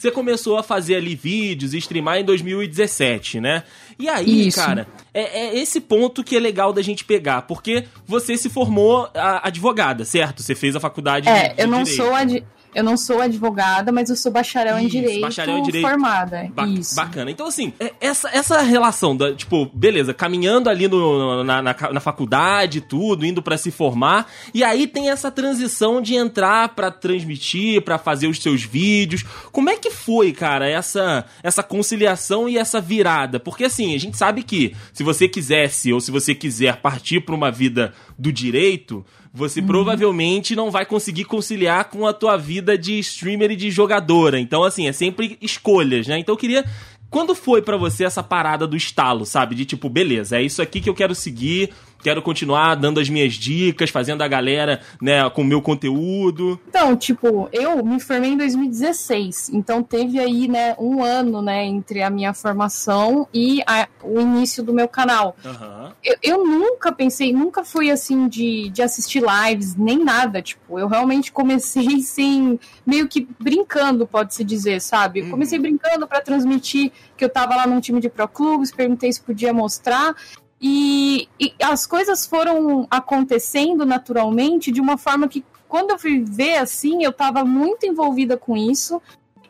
Você 0.00 0.10
começou 0.10 0.56
a 0.56 0.62
fazer 0.62 0.94
ali 0.94 1.14
vídeos 1.14 1.74
e 1.74 1.76
streamar 1.76 2.16
em 2.16 2.24
2017, 2.24 3.38
né? 3.38 3.64
E 3.98 4.08
aí, 4.08 4.48
Isso. 4.48 4.56
cara, 4.56 4.88
é, 5.12 5.40
é, 5.40 5.58
esse 5.58 5.78
ponto 5.78 6.24
que 6.24 6.34
é 6.34 6.40
legal 6.40 6.72
da 6.72 6.80
gente 6.80 7.04
pegar, 7.04 7.42
porque 7.42 7.84
você 8.06 8.34
se 8.38 8.48
formou 8.48 9.10
a, 9.14 9.46
advogada, 9.46 10.06
certo? 10.06 10.42
Você 10.42 10.54
fez 10.54 10.74
a 10.74 10.80
faculdade 10.80 11.28
é, 11.28 11.50
de, 11.50 11.54
de 11.54 11.60
eu 11.60 11.68
não 11.68 11.82
direito. 11.82 12.02
sou 12.02 12.14
ad, 12.14 12.42
eu 12.74 12.84
não 12.84 12.96
sou 12.96 13.20
advogada, 13.20 13.90
mas 13.90 14.10
eu 14.10 14.16
sou 14.16 14.30
bacharel 14.30 14.76
Isso, 14.76 14.86
em 14.86 14.88
direito, 14.88 15.20
bacharel 15.20 15.58
em 15.58 15.62
direito 15.62 15.88
formada. 15.88 16.50
Ba 16.54 16.66
Isso. 16.66 16.94
Bacana. 16.94 17.30
Então, 17.30 17.46
assim, 17.46 17.72
é, 17.80 17.92
essa, 18.00 18.28
essa 18.30 18.60
relação 18.60 19.16
da, 19.16 19.34
tipo, 19.34 19.66
beleza, 19.72 20.14
caminhando 20.14 20.68
ali 20.68 20.86
no, 20.86 21.42
na, 21.44 21.62
na, 21.62 21.74
na 21.92 22.00
faculdade, 22.00 22.80
tudo, 22.80 23.26
indo 23.26 23.42
para 23.42 23.56
se 23.56 23.70
formar, 23.70 24.26
e 24.54 24.62
aí 24.62 24.86
tem 24.86 25.10
essa 25.10 25.30
transição 25.30 26.00
de 26.00 26.14
entrar 26.14 26.70
para 26.70 26.90
transmitir, 26.90 27.82
para 27.82 27.98
fazer 27.98 28.26
os 28.26 28.40
seus 28.40 28.62
vídeos. 28.62 29.24
Como 29.50 29.70
é 29.70 29.76
que 29.76 29.90
foi, 29.90 30.32
cara, 30.32 30.68
essa, 30.68 31.24
essa 31.42 31.62
conciliação 31.62 32.48
e 32.48 32.56
essa 32.56 32.80
virada? 32.80 33.40
Porque, 33.40 33.64
assim, 33.64 33.94
a 33.94 33.98
gente 33.98 34.16
sabe 34.16 34.42
que 34.42 34.74
se 34.92 35.02
você 35.02 35.28
quisesse 35.28 35.92
ou 35.92 36.00
se 36.00 36.10
você 36.10 36.34
quiser 36.34 36.76
partir 36.76 37.20
para 37.20 37.34
uma 37.34 37.50
vida 37.50 37.92
do 38.20 38.30
direito, 38.30 39.04
você 39.32 39.60
uhum. 39.60 39.66
provavelmente 39.66 40.54
não 40.54 40.70
vai 40.70 40.84
conseguir 40.84 41.24
conciliar 41.24 41.86
com 41.86 42.06
a 42.06 42.12
tua 42.12 42.36
vida 42.36 42.76
de 42.76 42.98
streamer 42.98 43.52
e 43.52 43.56
de 43.56 43.70
jogadora. 43.70 44.38
Então, 44.38 44.62
assim, 44.62 44.86
é 44.86 44.92
sempre 44.92 45.38
escolhas, 45.40 46.06
né? 46.06 46.18
Então 46.18 46.34
eu 46.34 46.38
queria 46.38 46.64
Quando 47.08 47.34
foi 47.34 47.62
para 47.62 47.76
você 47.76 48.04
essa 48.04 48.22
parada 48.22 48.66
do 48.66 48.76
estalo, 48.76 49.24
sabe? 49.24 49.54
De 49.54 49.64
tipo, 49.64 49.88
beleza, 49.88 50.38
é 50.38 50.42
isso 50.42 50.60
aqui 50.60 50.80
que 50.80 50.88
eu 50.88 50.94
quero 50.94 51.14
seguir, 51.14 51.70
quero 52.02 52.22
continuar 52.22 52.74
dando 52.74 53.00
as 53.00 53.08
minhas 53.08 53.34
dicas, 53.34 53.90
fazendo 53.90 54.22
a 54.22 54.28
galera, 54.28 54.80
né, 55.00 55.28
com 55.30 55.42
o 55.42 55.44
meu 55.44 55.62
conteúdo. 55.62 56.60
Então, 56.68 56.96
tipo, 56.96 57.48
eu 57.52 57.84
me 57.84 58.00
formei 58.00 58.30
em 58.32 58.36
2016, 58.36 59.50
então 59.50 59.82
teve 59.82 60.18
aí, 60.18 60.48
né, 60.48 60.74
um 60.78 61.02
ano, 61.02 61.42
né, 61.42 61.64
entre 61.64 62.02
a 62.02 62.10
minha 62.10 62.32
formação 62.32 63.28
e 63.32 63.62
a, 63.66 63.88
o 64.02 64.20
início 64.20 64.62
do 64.62 64.72
meu 64.72 64.88
canal. 64.88 65.36
Uhum. 65.44 65.92
Eu, 66.02 66.16
eu, 66.22 66.44
nunca 66.44 66.92
pensei, 66.92 67.32
nunca 67.32 67.64
fui 67.64 67.90
assim 67.90 68.28
de, 68.28 68.70
de 68.70 68.82
assistir 68.82 69.22
lives, 69.22 69.74
nem 69.76 70.02
nada, 70.02 70.42
tipo, 70.42 70.78
eu 70.78 70.88
realmente 70.88 71.32
comecei 71.32 72.00
sem, 72.00 72.58
meio 72.86 73.08
que 73.08 73.26
brincando, 73.38 74.06
pode-se 74.06 74.44
dizer, 74.44 74.80
sabe? 74.80 75.22
Uhum. 75.22 75.30
Comecei 75.30 75.58
brincando 75.58 76.06
para 76.06 76.20
transmitir 76.20 76.92
que 77.16 77.24
eu 77.24 77.28
tava 77.28 77.54
lá 77.54 77.66
num 77.66 77.80
time 77.80 78.00
de 78.00 78.08
pro 78.08 78.26
clubes, 78.26 78.72
perguntei 78.72 79.12
se 79.12 79.20
podia 79.20 79.52
mostrar, 79.52 80.14
e, 80.60 81.28
e, 81.38 81.54
as 81.62 81.86
coisas 81.86 82.26
foram 82.26 82.86
acontecendo 82.90 83.86
naturalmente 83.86 84.70
de 84.70 84.80
uma 84.80 84.98
forma 84.98 85.26
que, 85.26 85.44
quando 85.66 85.90
eu 85.90 85.98
fui 85.98 86.22
ver 86.22 86.58
assim, 86.58 87.02
eu 87.02 87.10
estava 87.10 87.44
muito 87.44 87.86
envolvida 87.86 88.36
com 88.36 88.56
isso 88.56 89.00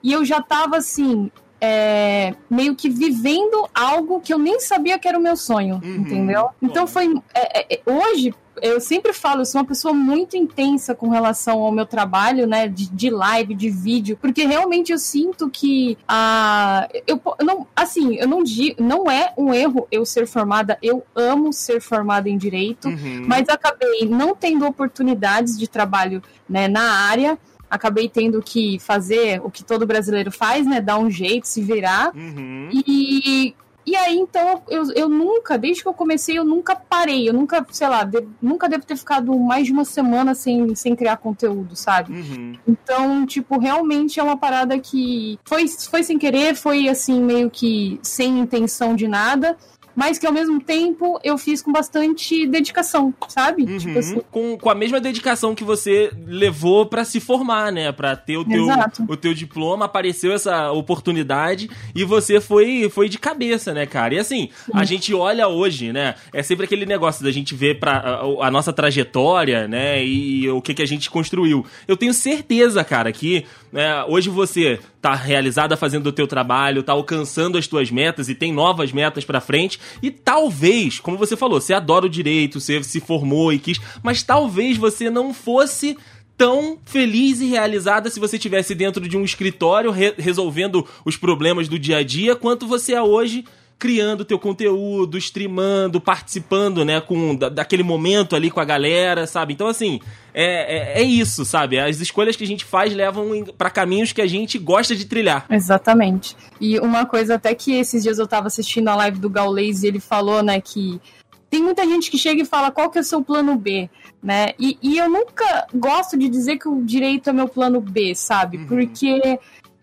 e 0.02 0.12
eu 0.12 0.25
já 0.25 0.38
estava 0.38 0.76
assim, 0.76 1.31
é, 1.61 2.35
meio 2.49 2.75
que 2.76 2.88
vivendo 2.88 3.69
algo 3.75 4.21
que 4.21 4.33
eu 4.33 4.38
nem 4.38 4.61
sabia 4.61 4.99
que 4.99 5.09
era 5.09 5.19
o 5.19 5.23
meu 5.23 5.37
sonho, 5.37 5.81
uhum. 5.83 5.97
entendeu? 5.97 6.50
Então 6.62 6.87
foi. 6.87 7.12
É, 7.35 7.75
é, 7.75 7.81
hoje, 7.85 8.33
eu 8.62 8.81
sempre 8.81 9.12
falo, 9.12 9.43
eu 9.43 9.45
sou 9.45 9.61
uma 9.61 9.67
pessoa 9.67 9.95
muito 9.95 10.37
intensa 10.37 10.95
com 10.95 11.09
relação 11.09 11.61
ao 11.61 11.73
meu 11.73 11.87
trabalho, 11.87 12.47
né, 12.47 12.69
de, 12.69 12.90
de 12.90 13.11
live, 13.11 13.55
de 13.55 13.71
vídeo, 13.71 14.19
porque 14.21 14.45
realmente 14.45 14.93
eu 14.93 14.99
sinto 14.99 15.49
que 15.49 15.97
a 16.07 16.88
uh, 16.90 17.02
eu 17.07 17.21
não, 17.45 17.67
assim, 17.75 18.17
eu 18.17 18.29
não 18.29 18.43
digo, 18.43 18.83
não 18.83 19.11
é 19.11 19.33
um 19.37 19.52
erro 19.52 19.87
eu 19.90 20.05
ser 20.05 20.26
formada, 20.26 20.79
eu 20.83 21.05
amo 21.14 21.52
ser 21.52 21.81
formada 21.81 22.29
em 22.29 22.37
direito, 22.37 22.88
uhum. 22.88 23.25
mas 23.26 23.49
acabei 23.49 24.07
não 24.09 24.35
tendo 24.35 24.67
oportunidades 24.67 25.59
de 25.59 25.69
trabalho, 25.69 26.23
né, 26.49 26.69
na 26.69 26.93
área 26.93 27.38
acabei 27.71 28.09
tendo 28.09 28.43
que 28.43 28.81
fazer 28.81 29.40
o 29.45 29.50
que 29.50 29.62
todo 29.62 29.87
brasileiro 29.87 30.33
faz, 30.33 30.67
né? 30.67 30.81
Dar 30.81 30.99
um 30.99 31.09
jeito, 31.09 31.47
se 31.47 31.62
virar. 31.62 32.11
Uhum. 32.17 32.69
E 32.73 33.55
e 33.91 33.97
aí, 33.97 34.17
então, 34.17 34.63
eu, 34.69 34.85
eu 34.93 35.09
nunca, 35.09 35.59
desde 35.59 35.83
que 35.83 35.89
eu 35.89 35.93
comecei, 35.93 36.39
eu 36.39 36.45
nunca 36.45 36.77
parei. 36.77 37.29
Eu 37.29 37.33
nunca, 37.33 37.67
sei 37.73 37.89
lá, 37.89 38.05
de, 38.05 38.25
nunca 38.41 38.69
devo 38.69 38.87
ter 38.87 38.97
ficado 38.97 39.37
mais 39.37 39.67
de 39.67 39.73
uma 39.73 39.85
semana 39.85 40.33
sem, 40.33 40.77
sem 40.77 40.95
criar 40.95 41.17
conteúdo, 41.17 41.75
sabe? 41.75 42.13
Uhum. 42.13 42.57
Então, 42.69 43.27
tipo, 43.27 43.59
realmente 43.59 44.21
é 44.21 44.23
uma 44.23 44.37
parada 44.37 44.79
que 44.79 45.41
foi, 45.45 45.67
foi 45.67 46.05
sem 46.05 46.19
querer, 46.19 46.55
foi 46.55 46.89
assim, 46.89 47.21
meio 47.21 47.51
que 47.51 47.99
sem 48.01 48.39
intenção 48.39 48.95
de 48.95 49.09
nada 49.09 49.57
mas 49.95 50.19
que 50.19 50.27
ao 50.27 50.33
mesmo 50.33 50.61
tempo 50.61 51.19
eu 51.23 51.37
fiz 51.37 51.63
com 51.63 51.73
bastante 51.73 52.47
dedicação, 52.47 53.13
sabe? 53.29 53.65
Uhum. 53.65 53.79
Tipo 53.79 53.99
assim. 53.99 54.21
com, 54.31 54.59
com 54.59 54.71
a 54.71 54.75
mesma 54.75 55.01
dedicação 55.01 55.55
que 55.55 55.65
você 55.65 56.13
levou 56.27 56.87
para 56.87 57.05
se 57.05 57.21
formar, 57.21 57.73
né? 57.73 57.93
Para 57.93 58.17
ter 58.17 58.37
o 58.37 58.45
teu, 58.45 58.67
o 59.09 59.17
teu 59.17 59.35
diploma, 59.35 59.85
apareceu 59.87 60.33
essa 60.33 60.71
oportunidade 60.73 61.71
e 61.95 62.05
você 62.05 62.41
foi, 62.41 62.89
foi 62.91 63.09
de 63.09 63.19
cabeça, 63.19 63.73
né, 63.73 63.87
cara? 63.87 64.15
E 64.15 64.19
assim, 64.19 64.49
Sim. 64.67 64.73
a 64.75 64.85
gente 64.85 65.15
olha 65.15 65.49
hoje, 65.49 65.93
né? 65.93 66.15
É 66.33 66.43
sempre 66.43 66.65
aquele 66.65 66.87
negócio 66.87 67.25
da 67.25 67.31
gente 67.31 67.55
ver 67.55 67.79
pra, 67.79 67.99
a, 67.99 68.47
a 68.47 68.51
nossa 68.51 68.73
trajetória, 68.73 69.67
né? 69.67 70.03
E, 70.03 70.45
e 70.45 70.51
o 70.51 70.61
que, 70.61 70.75
que 70.75 70.83
a 70.83 70.87
gente 70.87 71.11
construiu. 71.11 71.65
Eu 71.87 71.97
tenho 71.97 72.15
certeza, 72.15 72.83
cara, 72.85 73.13
que 73.13 73.45
né, 73.73 74.05
hoje 74.05 74.29
você 74.29 74.79
tá 75.01 75.15
realizada 75.15 75.77
fazendo 75.77 76.09
o 76.09 76.13
teu 76.13 76.27
trabalho, 76.27 76.83
tá 76.83 76.93
alcançando 76.93 77.57
as 77.57 77.67
tuas 77.67 77.91
metas 77.91 78.29
e 78.29 78.35
tem 78.35 78.53
novas 78.53 78.93
metas 78.93 79.25
para 79.25 79.41
frente 79.41 79.81
e 80.03 80.11
talvez, 80.11 81.01
como 81.01 81.19
você 81.19 81.37
falou, 81.37 81.61
você 81.61 81.75
adora 81.75 82.07
o 82.07 82.11
direito, 82.11 82.61
você 82.61 82.83
se 82.83 83.01
formou 83.01 83.53
e 83.53 83.59
quis, 83.59 83.81
mas 84.03 84.23
talvez 84.23 84.77
você 84.77 85.11
não 85.11 85.33
fosse 85.35 85.97
tão 86.37 86.79
feliz 86.87 87.41
e 87.41 87.47
realizada 87.47 88.09
se 88.09 88.19
você 88.19 88.39
tivesse 88.39 88.75
dentro 88.75 89.07
de 89.07 89.15
um 89.15 89.25
escritório 89.25 89.91
re 89.91 90.15
resolvendo 90.17 90.87
os 91.05 91.15
problemas 91.15 91.69
do 91.69 91.79
dia 91.79 91.99
a 91.99 92.03
dia 92.03 92.35
quanto 92.35 92.67
você 92.67 92.95
é 92.95 93.03
hoje 93.03 93.45
criando 93.81 94.27
teu 94.27 94.39
conteúdo, 94.39 95.17
streamando, 95.17 96.03
participando, 96.03 96.85
né, 96.85 97.01
com 97.01 97.35
da, 97.35 97.49
daquele 97.49 97.83
momento 97.83 98.37
ali 98.37 98.51
com 98.51 98.61
a 98.61 98.65
galera, 98.65 99.27
sabe? 99.27 99.55
Então, 99.55 99.67
assim, 99.67 99.99
é, 100.35 100.99
é, 100.99 101.01
é 101.01 101.03
isso, 101.03 101.47
sabe? 101.47 101.81
As 101.81 101.99
escolhas 101.99 102.37
que 102.37 102.45
a 102.45 102.47
gente 102.47 102.63
faz 102.63 102.95
levam 102.95 103.43
para 103.57 103.71
caminhos 103.71 104.13
que 104.13 104.21
a 104.21 104.27
gente 104.27 104.59
gosta 104.59 104.95
de 104.95 105.07
trilhar. 105.07 105.47
Exatamente. 105.51 106.37
E 106.61 106.79
uma 106.79 107.07
coisa 107.07 107.37
até 107.37 107.55
que 107.55 107.73
esses 107.73 108.03
dias 108.03 108.19
eu 108.19 108.27
tava 108.27 108.49
assistindo 108.49 108.89
a 108.89 108.97
live 108.97 109.19
do 109.19 109.31
Gaules 109.31 109.83
e 109.83 109.87
ele 109.87 109.99
falou, 109.99 110.43
né, 110.43 110.61
que 110.61 111.01
tem 111.49 111.63
muita 111.63 111.83
gente 111.85 112.11
que 112.11 112.19
chega 112.19 112.43
e 112.43 112.45
fala 112.45 112.71
qual 112.71 112.91
que 112.91 112.99
é 112.99 113.01
o 113.01 113.05
seu 113.05 113.25
plano 113.25 113.57
B, 113.57 113.89
né? 114.23 114.51
E, 114.59 114.79
e 114.83 114.99
eu 114.99 115.09
nunca 115.09 115.67
gosto 115.75 116.19
de 116.19 116.29
dizer 116.29 116.59
que 116.59 116.69
o 116.69 116.85
direito 116.85 117.31
é 117.31 117.33
meu 117.33 117.49
plano 117.49 117.81
B, 117.81 118.15
sabe? 118.15 118.59
Uhum. 118.59 118.67
Porque 118.67 119.41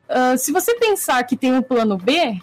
uh, 0.07 0.37
se 0.37 0.51
você 0.51 0.75
pensar 0.75 1.23
que 1.23 1.35
tem 1.35 1.51
um 1.51 1.63
plano 1.63 1.97
B, 1.97 2.39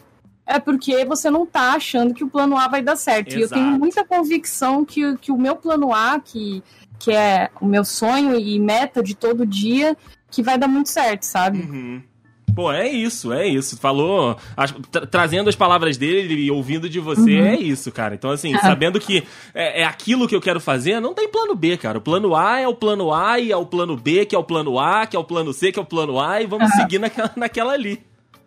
é 0.46 0.58
porque 0.58 1.04
você 1.04 1.30
não 1.30 1.46
tá 1.46 1.72
achando 1.72 2.14
que 2.14 2.24
o 2.24 2.28
plano 2.28 2.56
A 2.56 2.68
vai 2.68 2.82
dar 2.82 2.96
certo. 2.96 3.28
Exato. 3.28 3.38
E 3.38 3.42
eu 3.42 3.48
tenho 3.48 3.78
muita 3.78 4.04
convicção 4.04 4.84
que, 4.84 5.16
que 5.18 5.32
o 5.32 5.38
meu 5.38 5.56
plano 5.56 5.92
A, 5.92 6.20
que, 6.20 6.62
que 6.98 7.12
é 7.12 7.50
o 7.60 7.66
meu 7.66 7.84
sonho 7.84 8.38
e 8.38 8.58
meta 8.58 9.02
de 9.02 9.14
todo 9.14 9.46
dia, 9.46 9.96
que 10.30 10.42
vai 10.42 10.58
dar 10.58 10.68
muito 10.68 10.90
certo, 10.90 11.22
sabe? 11.22 11.60
Uhum. 11.60 12.02
Pô, 12.54 12.70
é 12.70 12.88
isso, 12.88 13.32
é 13.32 13.46
isso. 13.48 13.76
Falou, 13.76 14.36
as, 14.56 14.72
tra 14.90 15.06
trazendo 15.06 15.48
as 15.48 15.56
palavras 15.56 15.96
dele 15.96 16.34
e 16.34 16.50
ouvindo 16.50 16.88
de 16.88 17.00
você, 17.00 17.40
uhum. 17.40 17.46
é 17.46 17.56
isso, 17.56 17.90
cara. 17.90 18.14
Então, 18.14 18.30
assim, 18.30 18.54
é. 18.54 18.58
sabendo 18.58 19.00
que 19.00 19.24
é, 19.52 19.80
é, 19.80 19.84
aquilo 19.84 20.28
que 20.28 20.36
eu 20.36 20.40
quero 20.40 20.60
fazer, 20.60 21.00
não 21.00 21.14
tem 21.14 21.28
plano 21.28 21.56
B, 21.56 21.76
cara. 21.76 21.98
O 21.98 22.00
plano 22.00 22.36
A 22.36 22.60
é 22.60 22.68
o 22.68 22.74
plano 22.74 23.12
A 23.12 23.40
e 23.40 23.50
é 23.50 23.56
o 23.56 23.66
plano 23.66 23.96
B, 23.96 24.24
que 24.24 24.36
é 24.36 24.38
o 24.38 24.44
plano 24.44 24.78
A, 24.78 25.06
que 25.06 25.16
é 25.16 25.18
o 25.18 25.24
plano 25.24 25.52
C, 25.52 25.72
que 25.72 25.78
é 25.78 25.82
o 25.82 25.86
plano 25.86 26.20
A, 26.20 26.40
e 26.40 26.46
vamos 26.46 26.70
seguir 26.72 26.98
naquela, 27.00 27.32
naquela 27.34 27.72
ali. 27.72 28.00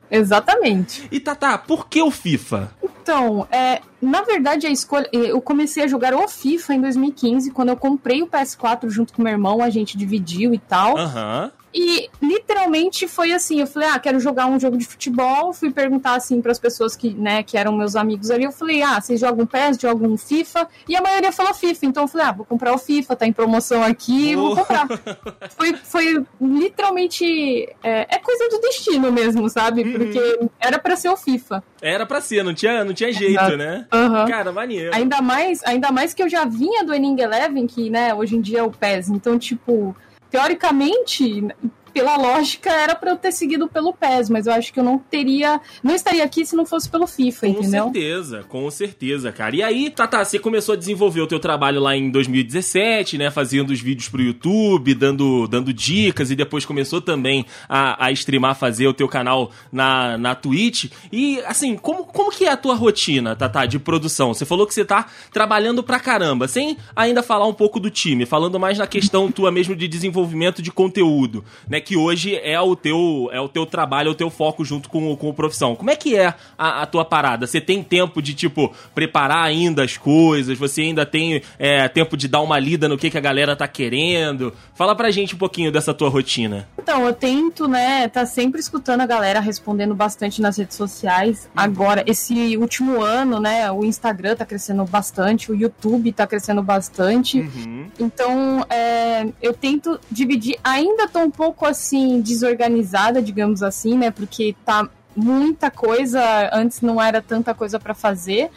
Exatamente. 0.09 1.07
E 1.11 1.19
Tata, 1.19 1.57
por 1.57 1.87
que 1.87 2.01
o 2.01 2.11
FIFA? 2.11 2.71
Então, 2.83 3.47
é, 3.51 3.81
na 4.01 4.21
verdade, 4.21 4.67
a 4.67 4.69
escolha. 4.69 5.07
Eu 5.11 5.41
comecei 5.41 5.83
a 5.83 5.87
jogar 5.87 6.13
o 6.13 6.27
FIFA 6.27 6.75
em 6.75 6.81
2015, 6.81 7.51
quando 7.51 7.69
eu 7.69 7.77
comprei 7.77 8.21
o 8.21 8.27
PS4 8.27 8.89
junto 8.89 9.13
com 9.13 9.21
meu 9.21 9.31
irmão, 9.31 9.61
a 9.61 9.69
gente 9.69 9.97
dividiu 9.97 10.53
e 10.53 10.59
tal. 10.59 10.97
Aham. 10.97 11.43
Uhum. 11.45 11.56
E 11.79 12.09
literalmente 12.19 13.07
foi 13.07 13.31
assim, 13.31 13.59
eu 13.59 13.67
falei, 13.67 13.87
ah, 13.89 13.99
quero 13.99 14.19
jogar 14.19 14.47
um 14.47 14.59
jogo 14.59 14.77
de 14.77 14.85
futebol, 14.87 15.53
fui 15.53 15.71
perguntar 15.71 16.15
assim 16.15 16.41
para 16.41 16.51
as 16.51 16.57
pessoas 16.57 16.95
que, 16.95 17.13
né, 17.13 17.43
que 17.43 17.55
eram 17.55 17.71
meus 17.71 17.95
amigos 17.95 18.31
ali, 18.31 18.45
eu 18.45 18.51
falei, 18.51 18.81
ah, 18.81 18.99
vocês 18.99 19.19
jogam 19.19 19.45
PES, 19.45 19.77
jogam 19.79 20.17
FIFA? 20.17 20.67
E 20.89 20.95
a 20.95 21.01
maioria 21.03 21.31
falou 21.31 21.53
FIFA, 21.53 21.85
então 21.85 22.05
eu 22.05 22.07
falei, 22.07 22.25
ah, 22.25 22.31
vou 22.31 22.45
comprar 22.47 22.73
o 22.73 22.79
FIFA, 22.79 23.15
tá 23.15 23.27
em 23.27 23.31
promoção 23.31 23.83
aqui, 23.83 24.35
oh. 24.35 24.41
vou 24.41 24.55
comprar. 24.55 24.87
foi, 25.55 25.75
foi 25.83 26.25
literalmente 26.41 27.69
é, 27.83 28.07
é, 28.09 28.17
coisa 28.17 28.49
do 28.49 28.59
destino 28.59 29.11
mesmo, 29.11 29.47
sabe? 29.47 29.83
Uhum. 29.83 29.93
Porque 29.93 30.49
era 30.59 30.79
para 30.79 30.95
ser 30.95 31.09
o 31.09 31.15
FIFA. 31.15 31.63
Era 31.79 32.07
para 32.07 32.19
ser, 32.21 32.43
não 32.43 32.55
tinha, 32.55 32.83
não 32.83 32.93
tinha 32.95 33.13
jeito, 33.13 33.39
Exato. 33.39 33.55
né? 33.55 33.85
Uhum. 33.93 34.25
Cara, 34.25 34.51
maneiro. 34.51 34.95
Ainda 34.95 35.21
mais, 35.21 35.63
ainda 35.63 35.91
mais 35.91 36.11
que 36.11 36.23
eu 36.23 36.29
já 36.29 36.43
vinha 36.43 36.83
do 36.83 36.91
Enning 36.91 37.21
Eleven, 37.21 37.67
que, 37.67 37.87
né, 37.87 38.15
hoje 38.15 38.35
em 38.35 38.41
dia 38.41 38.61
é 38.61 38.63
o 38.63 38.71
PES, 38.71 39.09
então 39.09 39.37
tipo, 39.37 39.95
teoricamente, 40.29 41.55
pela 41.97 42.15
lógica, 42.15 42.69
era 42.69 42.93
para 42.93 43.09
eu 43.09 43.17
ter 43.17 43.31
seguido 43.31 43.67
pelo 43.67 43.91
PES, 43.91 44.29
mas 44.29 44.45
eu 44.45 44.53
acho 44.53 44.71
que 44.71 44.79
eu 44.79 44.83
não 44.83 44.99
teria. 44.99 45.59
Não 45.81 45.95
estaria 45.95 46.23
aqui 46.23 46.45
se 46.45 46.55
não 46.55 46.63
fosse 46.63 46.87
pelo 46.87 47.07
FIFA, 47.07 47.47
com 47.47 47.53
entendeu? 47.53 47.85
Com 47.85 47.93
certeza, 47.93 48.45
com 48.47 48.71
certeza, 48.71 49.31
cara. 49.31 49.55
E 49.55 49.63
aí, 49.63 49.89
Tata, 49.89 50.23
você 50.23 50.37
começou 50.37 50.73
a 50.73 50.75
desenvolver 50.75 51.21
o 51.21 51.27
teu 51.27 51.39
trabalho 51.39 51.81
lá 51.81 51.95
em 51.95 52.11
2017, 52.11 53.17
né? 53.17 53.31
Fazendo 53.31 53.71
os 53.71 53.81
vídeos 53.81 54.09
pro 54.09 54.21
YouTube, 54.21 54.93
dando, 54.93 55.47
dando 55.47 55.73
dicas, 55.73 56.29
e 56.29 56.35
depois 56.35 56.65
começou 56.65 57.01
também 57.01 57.47
a, 57.67 58.05
a 58.05 58.11
streamar, 58.11 58.55
fazer 58.55 58.87
o 58.87 58.93
teu 58.93 59.07
canal 59.07 59.49
na, 59.71 60.19
na 60.19 60.35
Twitch. 60.35 60.91
E, 61.11 61.39
assim, 61.47 61.75
como, 61.75 62.05
como 62.05 62.31
que 62.31 62.45
é 62.45 62.51
a 62.51 62.57
tua 62.57 62.75
rotina, 62.75 63.35
Tata, 63.35 63.65
de 63.65 63.79
produção? 63.79 64.35
Você 64.35 64.45
falou 64.45 64.67
que 64.67 64.73
você 64.75 64.85
tá 64.85 65.07
trabalhando 65.33 65.81
pra 65.81 65.99
caramba, 65.99 66.47
sem 66.47 66.77
ainda 66.95 67.23
falar 67.23 67.47
um 67.47 67.53
pouco 67.53 67.79
do 67.79 67.89
time, 67.89 68.23
falando 68.23 68.59
mais 68.59 68.77
na 68.77 68.85
questão 68.85 69.31
tua 69.31 69.51
mesmo 69.51 69.75
de 69.75 69.87
desenvolvimento 69.87 70.61
de 70.61 70.71
conteúdo, 70.71 71.43
né? 71.67 71.81
Que 71.87 71.95
hoje 71.95 72.35
é 72.35 72.59
o 72.59 72.75
teu, 72.75 73.29
é 73.31 73.39
o 73.39 73.47
teu 73.47 73.65
trabalho, 73.65 74.09
é 74.09 74.11
o 74.11 74.15
teu 74.15 74.29
foco 74.29 74.65
junto 74.65 74.89
com, 74.89 75.15
com 75.15 75.29
a 75.29 75.33
profissão. 75.33 75.73
Como 75.73 75.89
é 75.89 75.95
que 75.95 76.17
é 76.17 76.33
a, 76.57 76.81
a 76.81 76.85
tua 76.85 77.05
parada? 77.05 77.47
Você 77.47 77.61
tem 77.61 77.81
tempo 77.81 78.21
de, 78.21 78.33
tipo, 78.33 78.73
preparar 78.93 79.45
ainda 79.45 79.85
as 79.85 79.95
coisas? 79.95 80.57
Você 80.57 80.81
ainda 80.81 81.05
tem 81.05 81.41
é, 81.57 81.87
tempo 81.87 82.17
de 82.17 82.27
dar 82.27 82.41
uma 82.41 82.59
lida 82.59 82.89
no 82.89 82.97
que, 82.97 83.09
que 83.09 83.17
a 83.17 83.21
galera 83.21 83.55
tá 83.55 83.69
querendo? 83.69 84.53
Fala 84.75 84.93
pra 84.95 85.11
gente 85.11 85.33
um 85.33 85.37
pouquinho 85.37 85.71
dessa 85.71 85.93
tua 85.93 86.09
rotina. 86.09 86.67
Então, 86.77 87.05
eu 87.05 87.13
tento, 87.13 87.69
né, 87.69 88.09
tá 88.09 88.25
sempre 88.25 88.59
escutando 88.59 88.99
a 88.99 89.05
galera, 89.05 89.39
respondendo 89.39 89.95
bastante 89.95 90.41
nas 90.41 90.57
redes 90.57 90.75
sociais. 90.75 91.49
Agora, 91.55 92.03
esse 92.05 92.57
último 92.57 93.01
ano, 93.01 93.39
né, 93.39 93.71
o 93.71 93.85
Instagram 93.85 94.35
tá 94.35 94.45
crescendo 94.45 94.83
bastante, 94.83 95.53
o 95.53 95.55
YouTube 95.55 96.11
tá 96.11 96.27
crescendo 96.27 96.61
bastante. 96.61 97.39
Uhum. 97.39 97.87
Então, 97.97 98.65
é, 98.69 99.25
eu 99.41 99.53
tento 99.53 99.97
dividir, 100.11 100.57
ainda 100.61 101.07
tô 101.07 101.19
um 101.19 101.31
pouco 101.31 101.65
assim, 101.77 102.19
desorganizada, 102.21 103.21
digamos 103.21 103.61
assim, 103.63 103.97
né? 103.97 104.11
Porque 104.11 104.55
tá 104.65 104.89
muita 105.15 105.71
coisa, 105.71 106.21
antes 106.53 106.81
não 106.81 107.01
era 107.01 107.21
tanta 107.21 107.53
coisa 107.53 107.79
para 107.79 107.93
fazer, 107.93 108.49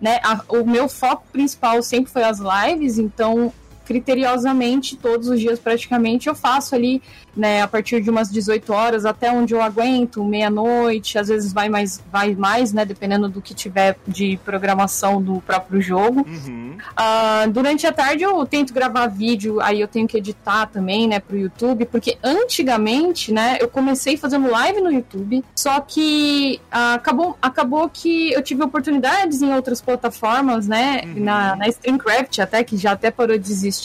né? 0.00 0.20
A, 0.22 0.42
o 0.48 0.64
meu 0.64 0.88
foco 0.88 1.24
principal 1.32 1.82
sempre 1.82 2.12
foi 2.12 2.22
as 2.22 2.38
lives, 2.38 2.98
então 2.98 3.52
criteriosamente 3.86 4.96
todos 4.96 5.28
os 5.28 5.40
dias 5.40 5.58
praticamente 5.58 6.28
eu 6.28 6.34
faço 6.34 6.74
ali 6.74 7.00
né, 7.36 7.62
a 7.62 7.68
partir 7.68 8.00
de 8.00 8.08
umas 8.08 8.30
18 8.30 8.72
horas 8.72 9.04
até 9.04 9.30
onde 9.30 9.52
eu 9.52 9.60
aguento, 9.60 10.24
meia-noite, 10.24 11.18
às 11.18 11.28
vezes 11.28 11.52
vai 11.52 11.68
mais, 11.68 12.02
vai 12.10 12.34
mais, 12.34 12.72
né, 12.72 12.84
dependendo 12.84 13.28
do 13.28 13.42
que 13.42 13.54
tiver 13.54 13.96
de 14.08 14.38
programação 14.44 15.20
do 15.20 15.40
próprio 15.42 15.80
jogo. 15.80 16.26
Uhum. 16.26 16.78
Uh, 16.98 17.50
durante 17.50 17.86
a 17.86 17.92
tarde 17.92 18.24
eu 18.24 18.44
tento 18.46 18.72
gravar 18.72 19.06
vídeo, 19.08 19.60
aí 19.60 19.80
eu 19.80 19.88
tenho 19.88 20.08
que 20.08 20.16
editar 20.16 20.66
também, 20.66 21.06
né, 21.06 21.20
pro 21.20 21.36
YouTube, 21.36 21.84
porque 21.84 22.16
antigamente, 22.24 23.32
né, 23.32 23.58
eu 23.60 23.68
comecei 23.68 24.16
fazendo 24.16 24.50
live 24.50 24.80
no 24.80 24.90
YouTube, 24.90 25.44
só 25.54 25.80
que 25.80 26.60
uh, 26.72 26.94
acabou, 26.94 27.36
acabou 27.42 27.88
que 27.88 28.32
eu 28.32 28.42
tive 28.42 28.62
oportunidades 28.62 29.42
em 29.42 29.52
outras 29.52 29.82
plataformas, 29.82 30.66
né, 30.66 31.02
uhum. 31.04 31.24
na, 31.24 31.56
na 31.56 31.68
Streamcraft 31.68 32.38
até, 32.38 32.64
que 32.64 32.76
já 32.78 32.92
até 32.92 33.10
parou 33.10 33.36
de 33.36 33.50
existir, 33.52 33.75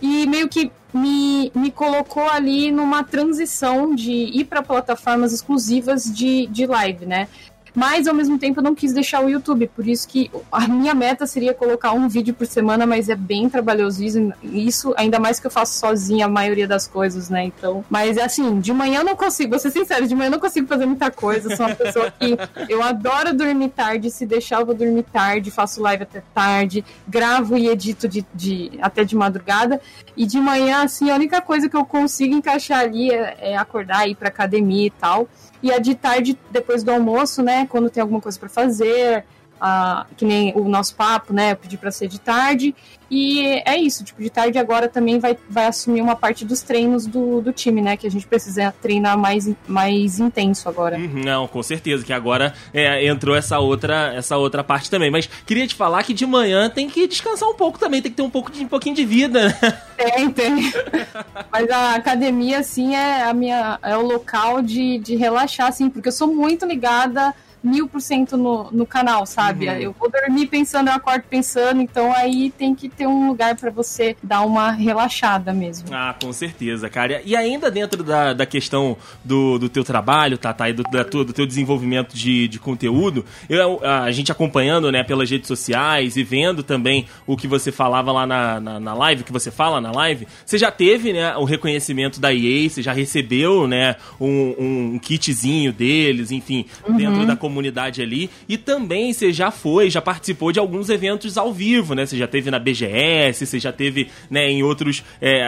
e 0.00 0.26
meio 0.26 0.48
que 0.48 0.70
me, 0.92 1.50
me 1.54 1.70
colocou 1.70 2.28
ali 2.28 2.70
numa 2.70 3.02
transição 3.02 3.94
de 3.94 4.12
ir 4.12 4.44
para 4.44 4.62
plataformas 4.62 5.32
exclusivas 5.32 6.04
de, 6.04 6.46
de 6.46 6.66
live, 6.66 7.06
né? 7.06 7.28
Mas 7.76 8.08
ao 8.08 8.14
mesmo 8.14 8.38
tempo 8.38 8.60
eu 8.60 8.64
não 8.64 8.74
quis 8.74 8.94
deixar 8.94 9.22
o 9.22 9.28
YouTube, 9.28 9.70
por 9.76 9.86
isso 9.86 10.08
que 10.08 10.30
a 10.50 10.66
minha 10.66 10.94
meta 10.94 11.26
seria 11.26 11.52
colocar 11.52 11.92
um 11.92 12.08
vídeo 12.08 12.32
por 12.32 12.46
semana, 12.46 12.86
mas 12.86 13.10
é 13.10 13.14
bem 13.14 13.50
trabalhoso 13.50 14.02
isso, 14.42 14.94
ainda 14.96 15.20
mais 15.20 15.38
que 15.38 15.46
eu 15.46 15.50
faço 15.50 15.78
sozinha 15.78 16.24
a 16.24 16.28
maioria 16.28 16.66
das 16.66 16.88
coisas, 16.88 17.28
né? 17.28 17.44
Então, 17.44 17.84
mas 17.90 18.16
assim, 18.16 18.60
de 18.60 18.72
manhã 18.72 19.00
eu 19.00 19.04
não 19.04 19.14
consigo, 19.14 19.50
vou 19.50 19.58
ser 19.58 19.70
sincero, 19.70 20.08
de 20.08 20.14
manhã 20.14 20.28
eu 20.28 20.32
não 20.32 20.40
consigo 20.40 20.66
fazer 20.66 20.86
muita 20.86 21.10
coisa, 21.10 21.54
sou 21.54 21.66
uma 21.66 21.74
pessoa 21.74 22.10
que 22.10 22.38
eu 22.72 22.82
adoro 22.82 23.36
dormir 23.36 23.68
tarde, 23.68 24.10
se 24.10 24.24
deixar 24.24 24.60
eu 24.60 24.66
vou 24.66 24.74
dormir 24.74 25.02
tarde, 25.02 25.50
faço 25.50 25.82
live 25.82 26.04
até 26.04 26.22
tarde, 26.34 26.82
gravo 27.06 27.58
e 27.58 27.68
edito 27.68 28.08
de, 28.08 28.24
de 28.34 28.70
até 28.80 29.04
de 29.04 29.14
madrugada, 29.14 29.78
e 30.16 30.24
de 30.24 30.40
manhã, 30.40 30.82
assim, 30.82 31.10
a 31.10 31.14
única 31.14 31.42
coisa 31.42 31.68
que 31.68 31.76
eu 31.76 31.84
consigo 31.84 32.34
encaixar 32.34 32.80
ali 32.80 33.10
é, 33.10 33.36
é 33.52 33.56
acordar, 33.56 34.08
ir 34.08 34.14
pra 34.14 34.28
academia 34.28 34.86
e 34.86 34.90
tal. 34.90 35.28
E 35.66 35.72
a 35.72 35.80
de 35.80 35.96
tarde, 35.96 36.38
depois 36.48 36.84
do 36.84 36.92
almoço, 36.92 37.42
né? 37.42 37.66
Quando 37.66 37.90
tem 37.90 38.00
alguma 38.00 38.20
coisa 38.20 38.38
para 38.38 38.48
fazer, 38.48 39.24
ah, 39.60 40.06
que 40.16 40.24
nem 40.24 40.52
o 40.54 40.68
nosso 40.68 40.94
papo, 40.94 41.32
né? 41.32 41.52
Eu 41.52 41.56
pedi 41.56 41.76
para 41.76 41.90
ser 41.90 42.08
de 42.08 42.20
tarde. 42.20 42.74
E 43.08 43.62
é 43.64 43.76
isso, 43.76 44.02
tipo, 44.02 44.20
de 44.20 44.28
tarde 44.28 44.58
agora 44.58 44.88
também 44.88 45.20
vai, 45.20 45.38
vai 45.48 45.66
assumir 45.66 46.00
uma 46.00 46.16
parte 46.16 46.44
dos 46.44 46.60
treinos 46.60 47.06
do, 47.06 47.40
do 47.40 47.52
time, 47.52 47.80
né? 47.80 47.96
Que 47.96 48.06
a 48.06 48.10
gente 48.10 48.26
precisa 48.26 48.74
treinar 48.82 49.16
mais, 49.16 49.48
mais 49.66 50.18
intenso 50.18 50.68
agora. 50.68 50.98
Uhum, 50.98 51.22
não, 51.24 51.46
com 51.46 51.62
certeza, 51.62 52.04
que 52.04 52.12
agora 52.12 52.52
é, 52.74 53.06
entrou 53.06 53.36
essa 53.36 53.60
outra, 53.60 54.12
essa 54.14 54.36
outra 54.36 54.64
parte 54.64 54.90
também. 54.90 55.10
Mas 55.10 55.28
queria 55.46 55.66
te 55.66 55.74
falar 55.74 56.02
que 56.02 56.12
de 56.12 56.26
manhã 56.26 56.68
tem 56.68 56.90
que 56.90 57.06
descansar 57.06 57.48
um 57.48 57.54
pouco 57.54 57.78
também, 57.78 58.02
tem 58.02 58.10
que 58.10 58.16
ter 58.16 58.22
um 58.22 58.30
pouco 58.30 58.50
de 58.50 58.64
um 58.64 58.68
pouquinho 58.68 58.96
de 58.96 59.04
vida, 59.04 59.48
né? 59.48 59.78
Tem, 59.96 60.30
tem. 60.30 60.72
Mas 61.52 61.70
a 61.70 61.94
academia, 61.94 62.58
assim, 62.58 62.96
é 62.96 63.22
a 63.22 63.32
minha. 63.32 63.78
é 63.82 63.96
o 63.96 64.02
local 64.02 64.60
de, 64.60 64.98
de 64.98 65.14
relaxar, 65.14 65.68
assim, 65.68 65.88
porque 65.88 66.08
eu 66.08 66.12
sou 66.12 66.34
muito 66.34 66.66
ligada 66.66 67.32
mil 67.66 67.88
por 67.88 68.00
cento 68.00 68.36
no, 68.36 68.86
canal, 68.86 69.26
sabe? 69.26 69.68
Uhum. 69.68 69.74
Eu 69.74 69.96
vou 69.98 70.08
dormir 70.08 70.46
pensando, 70.46 70.88
eu 70.88 70.94
acordo 70.94 71.24
pensando, 71.28 71.82
então 71.82 72.12
aí 72.14 72.52
tem 72.56 72.74
que 72.74 72.88
ter 72.88 73.06
um 73.06 73.26
lugar 73.26 73.56
para 73.56 73.70
você 73.70 74.16
dar 74.22 74.42
uma 74.42 74.70
relaxada 74.70 75.52
mesmo. 75.52 75.88
Ah, 75.90 76.14
com 76.20 76.32
certeza, 76.32 76.88
cara. 76.88 77.20
E 77.24 77.34
ainda 77.34 77.70
dentro 77.70 78.04
da, 78.04 78.32
da 78.32 78.46
questão 78.46 78.96
do, 79.24 79.58
do 79.58 79.68
teu 79.68 79.82
trabalho, 79.82 80.38
Tata, 80.38 80.68
e 80.68 80.72
do, 80.72 80.84
da 80.84 81.02
do 81.02 81.32
teu 81.32 81.46
desenvolvimento 81.46 82.14
de, 82.14 82.46
de 82.46 82.58
conteúdo, 82.58 83.24
eu, 83.48 83.80
a 83.82 84.10
gente 84.12 84.30
acompanhando, 84.30 84.92
né, 84.92 85.02
pelas 85.02 85.28
redes 85.28 85.48
sociais 85.48 86.16
e 86.16 86.22
vendo 86.22 86.62
também 86.62 87.06
o 87.26 87.36
que 87.36 87.48
você 87.48 87.72
falava 87.72 88.12
lá 88.12 88.26
na, 88.26 88.60
na, 88.60 88.80
na 88.80 88.94
live, 88.94 89.22
o 89.22 89.24
que 89.24 89.32
você 89.32 89.50
fala 89.50 89.80
na 89.80 89.90
live, 89.90 90.26
você 90.44 90.58
já 90.58 90.70
teve, 90.70 91.12
né, 91.12 91.36
o 91.36 91.44
reconhecimento 91.44 92.20
da 92.20 92.32
EA, 92.32 92.68
você 92.68 92.82
já 92.82 92.92
recebeu, 92.92 93.66
né, 93.66 93.96
um, 94.20 94.94
um 94.94 94.98
kitzinho 94.98 95.72
deles, 95.72 96.30
enfim, 96.30 96.66
uhum. 96.86 96.96
dentro 96.96 97.26
da 97.26 97.34
comunidade 97.34 97.55
comunidade 97.56 98.02
ali. 98.02 98.28
E 98.46 98.58
também 98.58 99.12
você 99.12 99.32
já 99.32 99.50
foi, 99.50 99.88
já 99.88 100.02
participou 100.02 100.52
de 100.52 100.58
alguns 100.58 100.90
eventos 100.90 101.38
ao 101.38 101.52
vivo, 101.52 101.94
né? 101.94 102.04
Você 102.04 102.16
já 102.16 102.28
teve 102.28 102.50
na 102.50 102.58
BGS, 102.58 103.46
você 103.46 103.58
já 103.58 103.72
teve 103.72 104.08
né, 104.30 104.50
em 104.50 104.62
outros 104.62 105.02
é, 105.20 105.40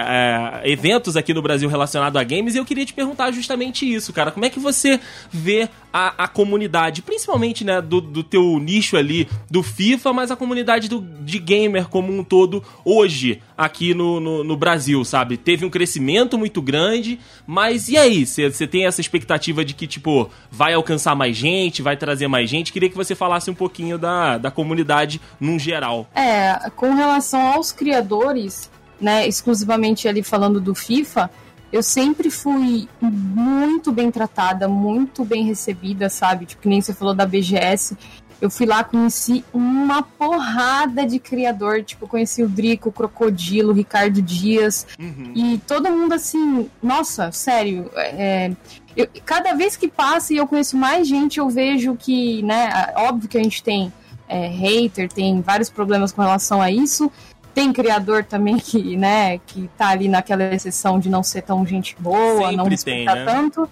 é, 0.64 0.70
eventos 0.70 1.16
aqui 1.16 1.34
no 1.34 1.42
Brasil 1.42 1.68
relacionado 1.68 2.16
a 2.16 2.24
games. 2.24 2.54
E 2.54 2.58
eu 2.58 2.64
queria 2.64 2.86
te 2.86 2.94
perguntar 2.94 3.30
justamente 3.30 3.84
isso, 3.92 4.12
cara. 4.12 4.30
Como 4.30 4.46
é 4.46 4.50
que 4.50 4.58
você 4.58 4.98
vê 5.30 5.68
a, 5.92 6.24
a 6.24 6.28
comunidade, 6.28 7.02
principalmente 7.02 7.64
né, 7.64 7.80
do, 7.80 8.00
do 8.00 8.22
teu 8.22 8.58
nicho 8.58 8.96
ali 8.96 9.28
do 9.50 9.62
FIFA, 9.62 10.12
mas 10.12 10.30
a 10.30 10.36
comunidade 10.36 10.88
do, 10.88 11.00
de 11.00 11.38
gamer 11.38 11.88
como 11.88 12.12
um 12.12 12.22
todo 12.22 12.62
hoje 12.84 13.40
aqui 13.56 13.94
no, 13.94 14.20
no, 14.20 14.44
no 14.44 14.56
Brasil, 14.56 15.04
sabe? 15.04 15.36
Teve 15.36 15.64
um 15.64 15.70
crescimento 15.70 16.38
muito 16.38 16.62
grande, 16.62 17.18
mas 17.46 17.88
e 17.88 17.96
aí? 17.96 18.24
Você 18.24 18.66
tem 18.66 18.86
essa 18.86 19.00
expectativa 19.00 19.64
de 19.64 19.74
que, 19.74 19.86
tipo, 19.86 20.30
vai 20.50 20.74
alcançar 20.74 21.16
mais 21.16 21.36
gente, 21.36 21.82
vai 21.88 21.96
trazer 21.96 22.29
mais 22.29 22.48
gente? 22.48 22.72
Queria 22.72 22.90
que 22.90 22.96
você 22.96 23.14
falasse 23.14 23.51
um 23.51 23.55
pouquinho 23.55 23.98
da, 23.98 24.37
da 24.37 24.51
comunidade 24.51 25.20
num 25.40 25.59
geral. 25.59 26.07
É, 26.14 26.70
com 26.77 26.94
relação 26.94 27.40
aos 27.40 27.72
criadores, 27.72 28.70
né, 29.01 29.27
exclusivamente 29.27 30.07
ali 30.07 30.22
falando 30.22 30.61
do 30.61 30.74
FIFA, 30.74 31.31
eu 31.72 31.83
sempre 31.83 32.31
fui 32.31 32.88
muito 33.01 33.90
bem 33.90 34.11
tratada, 34.11 34.68
muito 34.68 35.24
bem 35.24 35.44
recebida, 35.44 36.09
sabe? 36.09 36.46
Tipo, 36.46 36.62
que 36.62 36.68
nem 36.68 36.81
você 36.81 36.92
falou 36.92 37.14
da 37.14 37.27
BGS. 37.27 37.96
Eu 38.40 38.48
fui 38.51 38.66
lá, 38.66 38.85
conheci 38.85 39.44
uma 39.53 40.03
porrada 40.03 41.05
de 41.05 41.18
criador. 41.18 41.83
Tipo, 41.83 42.07
conheci 42.07 42.42
o 42.42 42.48
Drico, 42.48 42.88
o 42.88 42.92
Crocodilo, 42.92 43.70
o 43.70 43.74
Ricardo 43.74 44.22
Dias. 44.22 44.87
Uhum. 44.98 45.33
E 45.35 45.59
todo 45.66 45.90
mundo 45.90 46.14
assim, 46.14 46.70
nossa, 46.83 47.33
sério. 47.33 47.90
É, 47.94 48.53
eu, 48.98 49.08
cada 49.24 49.54
vez 49.54 49.76
que 49.76 49.87
passa 49.87 50.34
e 50.34 50.38
eu 50.38 50.46
conheço 50.46 50.76
mais 50.76 51.06
gente, 51.06 51.38
eu 51.38 51.48
vejo 51.48 51.94
que, 51.94 52.42
né, 52.42 52.92
óbvio 52.96 53.28
que 53.28 53.38
a 53.38 53.42
gente 53.42 53.62
tem 53.62 53.92
é, 54.28 54.48
hater, 54.48 55.08
tem 55.08 55.40
vários 55.40 55.70
problemas 55.70 56.11
com 56.11 56.20
relação 56.20 56.61
a 56.61 56.68
isso. 56.68 57.11
Tem 57.54 57.72
criador 57.72 58.24
também 58.24 58.56
que, 58.58 58.96
né, 58.96 59.38
que 59.38 59.70
tá 59.78 59.88
ali 59.88 60.08
naquela 60.08 60.52
exceção 60.52 60.98
de 60.98 61.08
não 61.08 61.22
ser 61.22 61.42
tão 61.42 61.64
gente 61.64 61.96
boa, 62.00 62.40
sempre 62.40 62.56
não 62.56 62.64
respeitar 62.64 63.14
tem, 63.14 63.24
né? 63.24 63.32
tanto. 63.32 63.70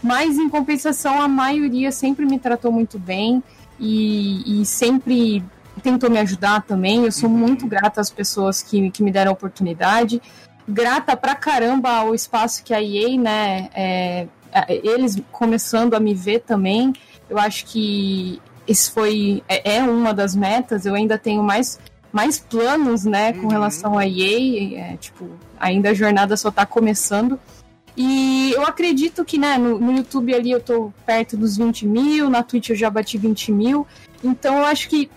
Mas 0.00 0.38
em 0.38 0.48
compensação, 0.48 1.20
a 1.20 1.26
maioria 1.26 1.90
sempre 1.90 2.24
me 2.24 2.38
tratou 2.38 2.70
muito 2.70 3.00
bem 3.00 3.42
e, 3.80 4.60
e 4.62 4.64
sempre 4.64 5.42
tentou 5.82 6.08
me 6.08 6.18
ajudar 6.18 6.62
também. 6.62 7.04
Eu 7.04 7.10
sou 7.10 7.28
uhum. 7.28 7.36
muito 7.36 7.66
grata 7.66 8.00
às 8.00 8.10
pessoas 8.10 8.62
que, 8.62 8.92
que 8.92 9.02
me 9.02 9.10
deram 9.10 9.32
a 9.32 9.34
oportunidade. 9.34 10.22
Grata 10.68 11.16
pra 11.16 11.34
caramba 11.34 11.90
ao 11.90 12.14
espaço 12.14 12.62
que 12.62 12.74
a 12.74 12.82
EA, 12.82 13.18
né, 13.18 13.70
é, 13.74 14.20
é, 14.20 14.28
eles 14.68 15.16
começando 15.30 15.94
a 15.94 16.00
me 16.00 16.14
ver 16.14 16.40
também. 16.40 16.92
Eu 17.28 17.38
acho 17.38 17.66
que 17.66 18.40
isso 18.66 18.92
foi 18.92 19.42
é, 19.48 19.76
é 19.76 19.82
uma 19.82 20.12
das 20.12 20.34
metas. 20.34 20.86
Eu 20.86 20.94
ainda 20.94 21.18
tenho 21.18 21.42
mais 21.42 21.78
mais 22.10 22.38
planos, 22.38 23.04
né, 23.04 23.34
com 23.34 23.42
uhum. 23.42 23.48
relação 23.48 23.98
a 23.98 24.06
EA, 24.06 24.78
é, 24.78 24.96
tipo, 24.96 25.28
ainda 25.60 25.90
a 25.90 25.94
jornada 25.94 26.36
só 26.36 26.50
tá 26.50 26.64
começando. 26.64 27.38
E 27.96 28.52
eu 28.54 28.62
acredito 28.64 29.24
que, 29.24 29.36
né, 29.36 29.58
no, 29.58 29.78
no, 29.78 29.92
YouTube 29.92 30.32
ali 30.32 30.50
eu 30.50 30.60
tô 30.60 30.92
perto 31.04 31.36
dos 31.36 31.56
20 31.56 31.86
mil, 31.86 32.30
na 32.30 32.42
Twitch 32.42 32.70
eu 32.70 32.76
já 32.76 32.88
bati 32.88 33.18
20 33.18 33.52
mil. 33.52 33.86
Então 34.22 34.58
eu 34.58 34.64
acho 34.64 34.88
que 34.88 35.10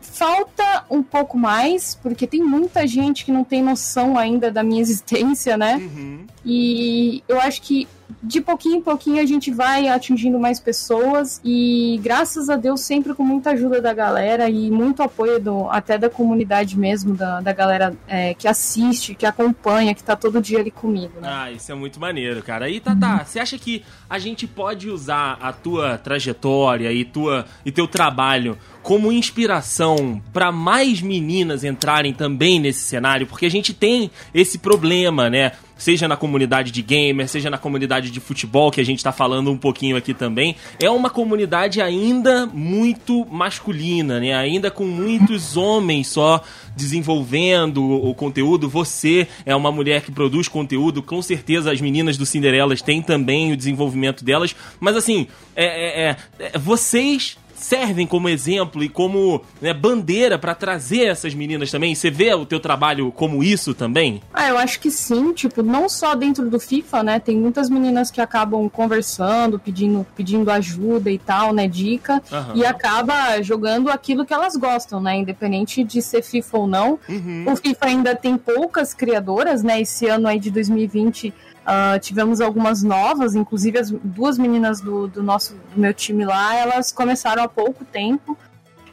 falta 0.00 0.84
um 0.88 1.02
pouco 1.02 1.36
mais, 1.36 1.98
porque 2.00 2.26
tem 2.26 2.42
muita 2.42 2.86
gente 2.86 3.24
que 3.24 3.32
não 3.32 3.42
tem 3.42 3.62
noção 3.62 4.16
ainda 4.16 4.50
da 4.50 4.62
minha 4.62 4.80
existência, 4.82 5.56
né? 5.56 5.76
Uhum. 5.76 6.26
E 6.44 7.22
eu 7.28 7.40
acho 7.40 7.62
que 7.62 7.88
de 8.22 8.40
pouquinho 8.40 8.76
em 8.76 8.82
pouquinho 8.82 9.22
a 9.22 9.26
gente 9.26 9.50
vai 9.50 9.88
atingindo 9.88 10.38
mais 10.38 10.60
pessoas 10.60 11.40
e 11.44 12.00
graças 12.02 12.48
a 12.48 12.56
Deus 12.56 12.80
sempre 12.80 13.14
com 13.14 13.24
muita 13.24 13.50
ajuda 13.50 13.80
da 13.80 13.92
galera 13.92 14.48
e 14.48 14.70
muito 14.70 15.02
apoio 15.02 15.40
do, 15.40 15.68
até 15.70 15.98
da 15.98 16.10
comunidade 16.10 16.78
mesmo, 16.78 17.14
da, 17.14 17.40
da 17.40 17.52
galera 17.52 17.94
é, 18.06 18.34
que 18.34 18.48
assiste, 18.48 19.14
que 19.14 19.26
acompanha, 19.26 19.94
que 19.94 20.02
tá 20.02 20.16
todo 20.16 20.40
dia 20.40 20.58
ali 20.58 20.70
comigo. 20.70 21.20
Né? 21.20 21.28
Ah, 21.30 21.50
isso 21.50 21.70
é 21.70 21.74
muito 21.74 22.00
maneiro, 22.00 22.42
cara. 22.42 22.68
E 22.68 22.80
Tata, 22.80 23.06
uhum. 23.06 23.24
você 23.24 23.38
acha 23.38 23.58
que 23.58 23.84
a 24.08 24.18
gente 24.18 24.46
pode 24.46 24.88
usar 24.88 25.38
a 25.40 25.52
tua 25.52 25.98
trajetória 25.98 26.92
e, 26.92 27.04
tua, 27.04 27.46
e 27.64 27.70
teu 27.70 27.86
trabalho 27.86 28.58
como 28.82 29.12
inspiração 29.12 30.22
para 30.32 30.50
mais 30.50 31.02
meninas 31.02 31.64
entrarem 31.64 32.12
também 32.12 32.58
nesse 32.58 32.80
cenário? 32.80 33.26
Porque 33.26 33.46
a 33.46 33.50
gente 33.50 33.74
tem 33.74 34.10
esse 34.34 34.58
problema, 34.58 35.28
né? 35.28 35.52
Seja 35.80 36.06
na 36.06 36.16
comunidade 36.16 36.70
de 36.70 36.82
gamer, 36.82 37.26
seja 37.26 37.48
na 37.48 37.56
comunidade 37.56 38.10
de 38.10 38.20
futebol, 38.20 38.70
que 38.70 38.80
a 38.80 38.84
gente 38.84 39.02
tá 39.02 39.10
falando 39.10 39.50
um 39.50 39.56
pouquinho 39.56 39.96
aqui 39.96 40.12
também, 40.12 40.54
é 40.78 40.90
uma 40.90 41.08
comunidade 41.08 41.80
ainda 41.80 42.46
muito 42.46 43.26
masculina, 43.30 44.20
né? 44.20 44.34
Ainda 44.34 44.70
com 44.70 44.84
muitos 44.84 45.56
homens 45.56 46.08
só 46.08 46.42
desenvolvendo 46.76 47.82
o 47.82 48.14
conteúdo. 48.14 48.68
Você 48.68 49.26
é 49.46 49.56
uma 49.56 49.72
mulher 49.72 50.02
que 50.02 50.12
produz 50.12 50.48
conteúdo, 50.48 51.02
com 51.02 51.22
certeza 51.22 51.72
as 51.72 51.80
meninas 51.80 52.18
do 52.18 52.26
Cinderelas 52.26 52.82
têm 52.82 53.00
também 53.00 53.52
o 53.52 53.56
desenvolvimento 53.56 54.22
delas, 54.22 54.54
mas 54.78 54.96
assim, 54.96 55.26
é, 55.56 56.10
é, 56.10 56.16
é 56.38 56.58
vocês 56.58 57.38
servem 57.60 58.06
como 58.06 58.28
exemplo 58.28 58.82
e 58.82 58.88
como 58.88 59.42
né, 59.60 59.74
bandeira 59.74 60.38
para 60.38 60.54
trazer 60.54 61.04
essas 61.04 61.34
meninas 61.34 61.70
também? 61.70 61.94
Você 61.94 62.10
vê 62.10 62.32
o 62.32 62.46
teu 62.46 62.58
trabalho 62.58 63.12
como 63.12 63.44
isso 63.44 63.74
também? 63.74 64.22
Ah, 64.32 64.48
eu 64.48 64.58
acho 64.58 64.80
que 64.80 64.90
sim, 64.90 65.32
tipo, 65.32 65.62
não 65.62 65.88
só 65.88 66.14
dentro 66.14 66.48
do 66.48 66.58
FIFA, 66.58 67.02
né? 67.02 67.20
Tem 67.20 67.36
muitas 67.36 67.68
meninas 67.68 68.10
que 68.10 68.20
acabam 68.20 68.68
conversando, 68.68 69.58
pedindo, 69.58 70.06
pedindo 70.16 70.50
ajuda 70.50 71.10
e 71.10 71.18
tal, 71.18 71.52
né, 71.52 71.68
dica, 71.68 72.22
uhum. 72.32 72.56
e 72.56 72.64
acaba 72.64 73.40
jogando 73.42 73.90
aquilo 73.90 74.24
que 74.24 74.32
elas 74.32 74.56
gostam, 74.56 75.00
né? 75.00 75.16
Independente 75.16 75.84
de 75.84 76.00
ser 76.00 76.22
FIFA 76.22 76.58
ou 76.58 76.66
não. 76.66 76.98
Uhum. 77.08 77.44
O 77.46 77.56
FIFA 77.56 77.86
ainda 77.86 78.16
tem 78.16 78.36
poucas 78.38 78.94
criadoras, 78.94 79.62
né? 79.62 79.80
Esse 79.82 80.06
ano 80.06 80.26
aí 80.26 80.38
de 80.38 80.50
2020 80.50 81.32
Uh, 81.60 82.00
tivemos 82.00 82.40
algumas 82.40 82.82
novas, 82.82 83.34
inclusive 83.34 83.78
as 83.78 83.90
duas 83.90 84.38
meninas 84.38 84.80
do, 84.80 85.06
do 85.06 85.22
nosso 85.22 85.54
do 85.74 85.80
meu 85.80 85.92
time 85.92 86.24
lá, 86.24 86.56
elas 86.56 86.90
começaram 86.90 87.42
há 87.42 87.48
pouco 87.48 87.84
tempo. 87.84 88.36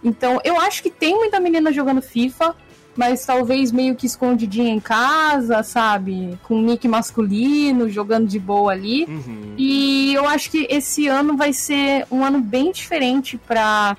Então, 0.03 0.39
eu 0.43 0.59
acho 0.59 0.83
que 0.83 0.89
tem 0.89 1.15
muita 1.15 1.39
menina 1.39 1.71
jogando 1.71 2.01
FIFA, 2.01 2.55
mas 2.95 3.25
talvez 3.25 3.71
meio 3.71 3.95
que 3.95 4.05
escondidinha 4.05 4.73
em 4.73 4.79
casa, 4.79 5.61
sabe? 5.63 6.37
Com 6.43 6.61
nick 6.61 6.87
masculino, 6.87 7.89
jogando 7.89 8.27
de 8.27 8.39
boa 8.39 8.71
ali. 8.71 9.05
Uhum. 9.05 9.53
E 9.57 10.13
eu 10.13 10.27
acho 10.27 10.49
que 10.49 10.67
esse 10.69 11.07
ano 11.07 11.37
vai 11.37 11.53
ser 11.53 12.05
um 12.11 12.23
ano 12.23 12.41
bem 12.41 12.71
diferente 12.71 13.37
para 13.37 13.95